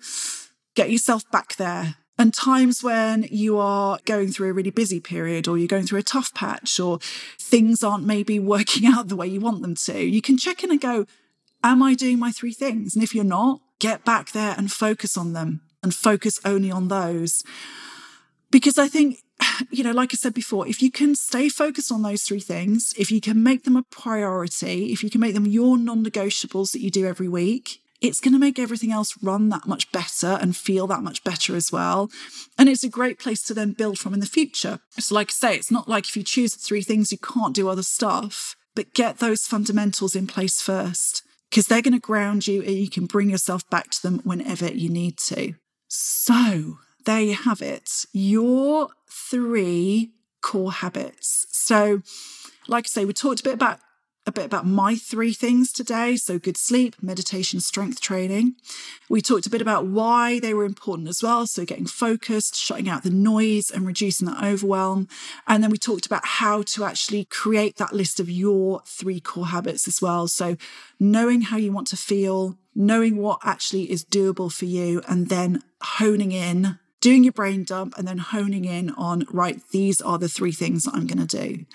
get 0.75 0.91
yourself 0.91 1.23
back 1.31 1.55
there. 1.55 1.95
And 2.17 2.33
times 2.33 2.83
when 2.83 3.25
you 3.25 3.59
are 3.59 3.99
going 4.05 4.31
through 4.31 4.51
a 4.51 4.53
really 4.53 4.71
busy 4.71 5.01
period 5.01 5.49
or 5.49 5.59
you're 5.59 5.67
going 5.67 5.87
through 5.87 5.99
a 5.99 6.05
tough 6.05 6.33
patch 6.33 6.79
or 6.79 7.01
things 7.41 7.83
aren't 7.83 8.05
maybe 8.05 8.39
working 8.55 8.87
out 8.87 9.09
the 9.09 9.17
way 9.17 9.27
you 9.27 9.41
want 9.41 9.63
them 9.63 9.75
to, 9.87 9.99
you 9.99 10.23
can 10.23 10.39
check 10.39 10.63
in 10.63 10.71
and 10.71 10.81
go, 10.81 11.07
Am 11.63 11.83
I 11.83 11.95
doing 11.95 12.19
my 12.19 12.31
three 12.31 12.53
things? 12.53 12.95
And 12.95 13.03
if 13.03 13.15
you're 13.15 13.25
not, 13.25 13.61
get 13.79 14.05
back 14.05 14.33
there 14.33 14.55
and 14.57 14.71
focus 14.71 15.17
on 15.17 15.33
them 15.33 15.63
and 15.83 15.95
focus 15.95 16.39
only 16.45 16.71
on 16.71 16.89
those. 16.89 17.43
Because 18.51 18.79
I 18.79 18.87
think, 18.87 19.19
you 19.71 19.83
know, 19.83 19.93
like 19.93 20.13
I 20.13 20.17
said 20.17 20.35
before, 20.35 20.69
if 20.69 20.83
you 20.83 20.91
can 20.91 21.15
stay 21.15 21.49
focused 21.49 21.91
on 21.91 22.03
those 22.03 22.23
three 22.23 22.41
things, 22.41 22.93
if 22.99 23.11
you 23.11 23.21
can 23.21 23.43
make 23.43 23.65
them 23.65 23.77
a 23.77 23.83
priority, 23.83 24.93
if 24.93 25.03
you 25.03 25.11
can 25.11 25.21
make 25.21 25.35
them 25.35 25.47
your 25.47 25.79
non 25.79 26.05
negotiables 26.05 26.73
that 26.73 26.83
you 26.83 26.91
do 26.91 27.07
every 27.07 27.29
week, 27.29 27.81
it's 28.05 28.21
going 28.21 28.35
to 28.35 28.39
make 28.39 28.59
everything 28.59 28.93
else 28.93 29.17
run 29.23 29.49
that 29.49 29.67
much 29.67 29.91
better 29.91 30.39
and 30.41 30.55
feel 30.55 30.87
that 30.87 31.03
much 31.03 31.25
better 31.25 31.57
as 31.57 31.73
well. 31.73 32.11
And 32.59 32.69
it's 32.69 32.85
a 32.85 32.89
great 32.89 33.19
place 33.19 33.43
to 33.45 33.55
then 33.55 33.73
build 33.73 33.99
from 33.99 34.13
in 34.13 34.21
the 34.21 34.27
future. 34.27 34.81
So, 34.99 35.15
like 35.15 35.31
I 35.31 35.33
say, 35.33 35.57
it's 35.57 35.71
not 35.71 35.89
like 35.89 36.07
if 36.07 36.15
you 36.15 36.23
choose 36.23 36.55
three 36.55 36.83
things, 36.83 37.11
you 37.11 37.19
can't 37.19 37.55
do 37.55 37.69
other 37.69 37.83
stuff, 37.83 38.57
but 38.75 38.93
get 38.93 39.19
those 39.19 39.47
fundamentals 39.47 40.15
in 40.15 40.27
place 40.27 40.61
first 40.61 41.23
because 41.49 41.67
they're 41.67 41.81
going 41.81 41.95
to 41.95 42.01
ground 42.01 42.47
you 42.47 42.63
and 42.63 42.73
you 42.75 42.91
can 42.91 43.07
bring 43.07 43.31
yourself 43.31 43.69
back 43.71 43.91
to 43.91 44.03
them 44.03 44.21
whenever 44.23 44.71
you 44.71 44.91
need 44.91 45.17
to. 45.19 45.55
So, 45.89 46.79
there 47.07 47.23
you 47.23 47.35
have 47.35 47.63
it. 47.63 47.91
Your 48.13 48.89
three 49.11 50.11
core 50.43 50.73
habits. 50.73 51.47
So, 51.51 52.03
like 52.69 52.85
I 52.85 52.89
say, 52.89 53.05
we 53.07 53.15
talked 53.15 53.41
a 53.41 53.45
bit 53.45 53.55
about 53.55 53.79
bit 54.35 54.45
about 54.45 54.67
my 54.67 54.97
three 54.97 55.33
things 55.33 55.73
today. 55.73 56.17
So, 56.17 56.39
good 56.39 56.57
sleep, 56.57 56.97
meditation, 57.01 57.61
strength 57.61 58.01
training. 58.01 58.55
We 59.09 59.21
talked 59.21 59.47
a 59.47 59.51
bit 59.51 59.63
about 59.63 59.87
why 59.87 60.41
they 60.41 60.55
were 60.55 60.65
important 60.65 61.09
as 61.09 61.23
well. 61.23 61.47
So, 61.47 61.65
getting 61.65 61.87
focused, 61.87 62.57
shutting 62.57 62.89
out 62.89 63.03
the 63.03 63.11
noise, 63.11 63.71
and 63.71 63.87
reducing 63.87 64.27
that 64.27 64.43
overwhelm. 64.43 65.09
And 65.47 65.63
then 65.63 65.71
we 65.71 65.79
talked 65.79 66.07
about 66.07 66.27
how 66.27 66.63
to 66.63 66.85
actually 66.85 67.25
create 67.27 67.77
that 67.77 67.95
list 67.95 68.21
of 68.21 68.29
your 68.29 68.83
three 68.87 69.21
core 69.21 69.47
habits 69.47 69.89
as 69.89 70.03
well. 70.03 70.29
So, 70.29 70.57
knowing 71.01 71.43
how 71.43 71.57
you 71.57 71.73
want 71.73 71.87
to 71.89 71.97
feel, 71.97 72.59
knowing 72.75 73.17
what 73.17 73.41
actually 73.45 73.91
is 73.91 74.05
doable 74.05 74.53
for 74.53 74.65
you, 74.67 75.03
and 75.09 75.29
then 75.29 75.63
honing 75.81 76.33
in 76.33 76.79
doing 77.05 77.23
your 77.23 77.35
brain 77.35 77.65
dump 77.65 77.93
and 77.99 78.09
then 78.09 78.17
honing 78.17 78.65
in 78.65 78.89
on, 78.93 79.27
right, 79.31 79.61
these 79.73 80.01
are 80.01 80.17
the 80.17 80.27
three 80.27 80.53
things 80.53 80.89
I'm 80.91 81.07
going 81.07 81.27
to 81.27 81.37
do. 81.37 81.67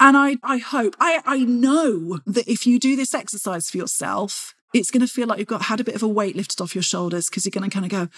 And 0.00 0.16
I, 0.16 0.38
I 0.42 0.56
hope, 0.56 0.96
I, 0.98 1.20
I 1.26 1.38
know 1.40 2.20
that 2.26 2.48
if 2.48 2.66
you 2.66 2.78
do 2.78 2.96
this 2.96 3.14
exercise 3.14 3.68
for 3.70 3.76
yourself, 3.76 4.54
it's 4.72 4.90
going 4.90 5.06
to 5.06 5.12
feel 5.12 5.26
like 5.26 5.38
you've 5.38 5.48
got 5.48 5.62
had 5.62 5.78
a 5.78 5.84
bit 5.84 5.94
of 5.94 6.02
a 6.02 6.08
weight 6.08 6.34
lifted 6.34 6.60
off 6.60 6.74
your 6.74 6.82
shoulders 6.82 7.28
because 7.28 7.44
you're 7.44 7.50
going 7.50 7.68
to 7.68 7.74
kind 7.74 7.84
of 7.84 7.90
go, 7.90 8.08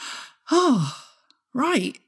oh, 0.53 0.97
right. 1.53 1.99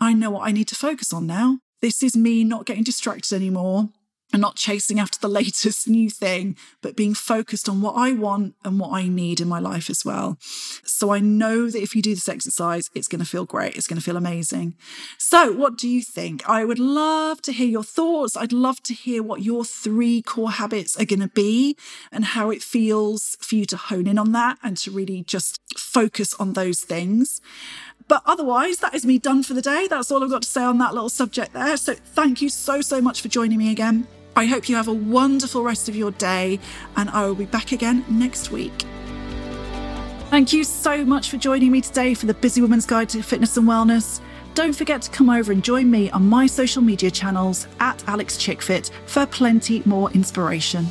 I 0.00 0.12
know 0.12 0.30
what 0.30 0.46
I 0.46 0.52
need 0.52 0.68
to 0.68 0.74
focus 0.74 1.12
on 1.12 1.26
now. 1.26 1.60
This 1.80 2.02
is 2.02 2.14
me 2.14 2.44
not 2.44 2.66
getting 2.66 2.84
distracted 2.84 3.34
anymore 3.34 3.88
and 4.32 4.40
not 4.40 4.56
chasing 4.56 4.98
after 4.98 5.18
the 5.18 5.28
latest 5.42 5.88
new 5.88 6.10
thing, 6.10 6.56
but 6.80 6.96
being 6.96 7.14
focused 7.14 7.68
on 7.68 7.82
what 7.82 7.94
I 7.96 8.12
want 8.12 8.54
and 8.64 8.80
what 8.80 8.92
I 8.92 9.08
need 9.08 9.40
in 9.40 9.48
my 9.48 9.58
life 9.58 9.90
as 9.90 10.04
well. 10.04 10.38
So 10.84 11.12
I 11.12 11.20
know 11.20 11.70
that 11.70 11.82
if 11.82 11.94
you 11.94 12.02
do 12.02 12.14
this 12.14 12.28
exercise, 12.28 12.90
it's 12.94 13.08
going 13.08 13.20
to 13.20 13.28
feel 13.28 13.44
great. 13.44 13.76
It's 13.76 13.86
going 13.86 13.98
to 13.98 14.04
feel 14.04 14.16
amazing. 14.16 14.74
So, 15.18 15.52
what 15.52 15.76
do 15.76 15.88
you 15.88 16.02
think? 16.02 16.48
I 16.48 16.64
would 16.64 16.78
love 16.78 17.42
to 17.42 17.52
hear 17.52 17.66
your 17.66 17.82
thoughts. 17.82 18.36
I'd 18.36 18.52
love 18.52 18.82
to 18.84 18.94
hear 18.94 19.22
what 19.22 19.42
your 19.42 19.64
three 19.64 20.22
core 20.22 20.52
habits 20.52 20.98
are 20.98 21.04
going 21.04 21.20
to 21.20 21.28
be 21.28 21.76
and 22.10 22.24
how 22.24 22.50
it 22.50 22.62
feels 22.62 23.36
for 23.40 23.56
you 23.56 23.66
to 23.66 23.76
hone 23.76 24.06
in 24.06 24.18
on 24.18 24.32
that 24.32 24.58
and 24.62 24.76
to 24.78 24.90
really 24.90 25.22
just 25.22 25.60
focus 25.76 26.34
on 26.34 26.52
those 26.52 26.82
things. 26.82 27.40
But 28.08 28.22
otherwise, 28.26 28.78
that 28.78 28.94
is 28.94 29.06
me 29.06 29.18
done 29.18 29.42
for 29.42 29.54
the 29.54 29.62
day. 29.62 29.86
That's 29.88 30.10
all 30.10 30.22
I've 30.22 30.30
got 30.30 30.42
to 30.42 30.48
say 30.48 30.62
on 30.62 30.78
that 30.78 30.94
little 30.94 31.08
subject 31.08 31.52
there. 31.52 31.76
So, 31.76 31.94
thank 31.94 32.42
you 32.42 32.48
so, 32.48 32.80
so 32.80 33.00
much 33.00 33.20
for 33.20 33.28
joining 33.28 33.58
me 33.58 33.70
again. 33.70 34.06
I 34.34 34.46
hope 34.46 34.68
you 34.68 34.76
have 34.76 34.88
a 34.88 34.92
wonderful 34.92 35.62
rest 35.62 35.88
of 35.88 35.96
your 35.96 36.10
day, 36.12 36.58
and 36.96 37.10
I 37.10 37.26
will 37.26 37.34
be 37.34 37.44
back 37.44 37.72
again 37.72 38.04
next 38.08 38.50
week. 38.50 38.72
Thank 40.30 40.54
you 40.54 40.64
so 40.64 41.04
much 41.04 41.28
for 41.28 41.36
joining 41.36 41.70
me 41.70 41.82
today 41.82 42.14
for 42.14 42.24
the 42.24 42.32
Busy 42.34 42.62
Woman's 42.62 42.86
Guide 42.86 43.10
to 43.10 43.22
Fitness 43.22 43.56
and 43.58 43.68
Wellness. 43.68 44.20
Don't 44.54 44.74
forget 44.74 45.02
to 45.02 45.10
come 45.10 45.28
over 45.28 45.52
and 45.52 45.62
join 45.62 45.90
me 45.90 46.10
on 46.10 46.26
my 46.26 46.46
social 46.46 46.82
media 46.82 47.10
channels 47.10 47.66
at 47.80 48.02
Alix 48.08 48.38
Chickfit 48.38 48.90
for 49.06 49.26
plenty 49.26 49.82
more 49.84 50.10
inspiration. 50.12 50.86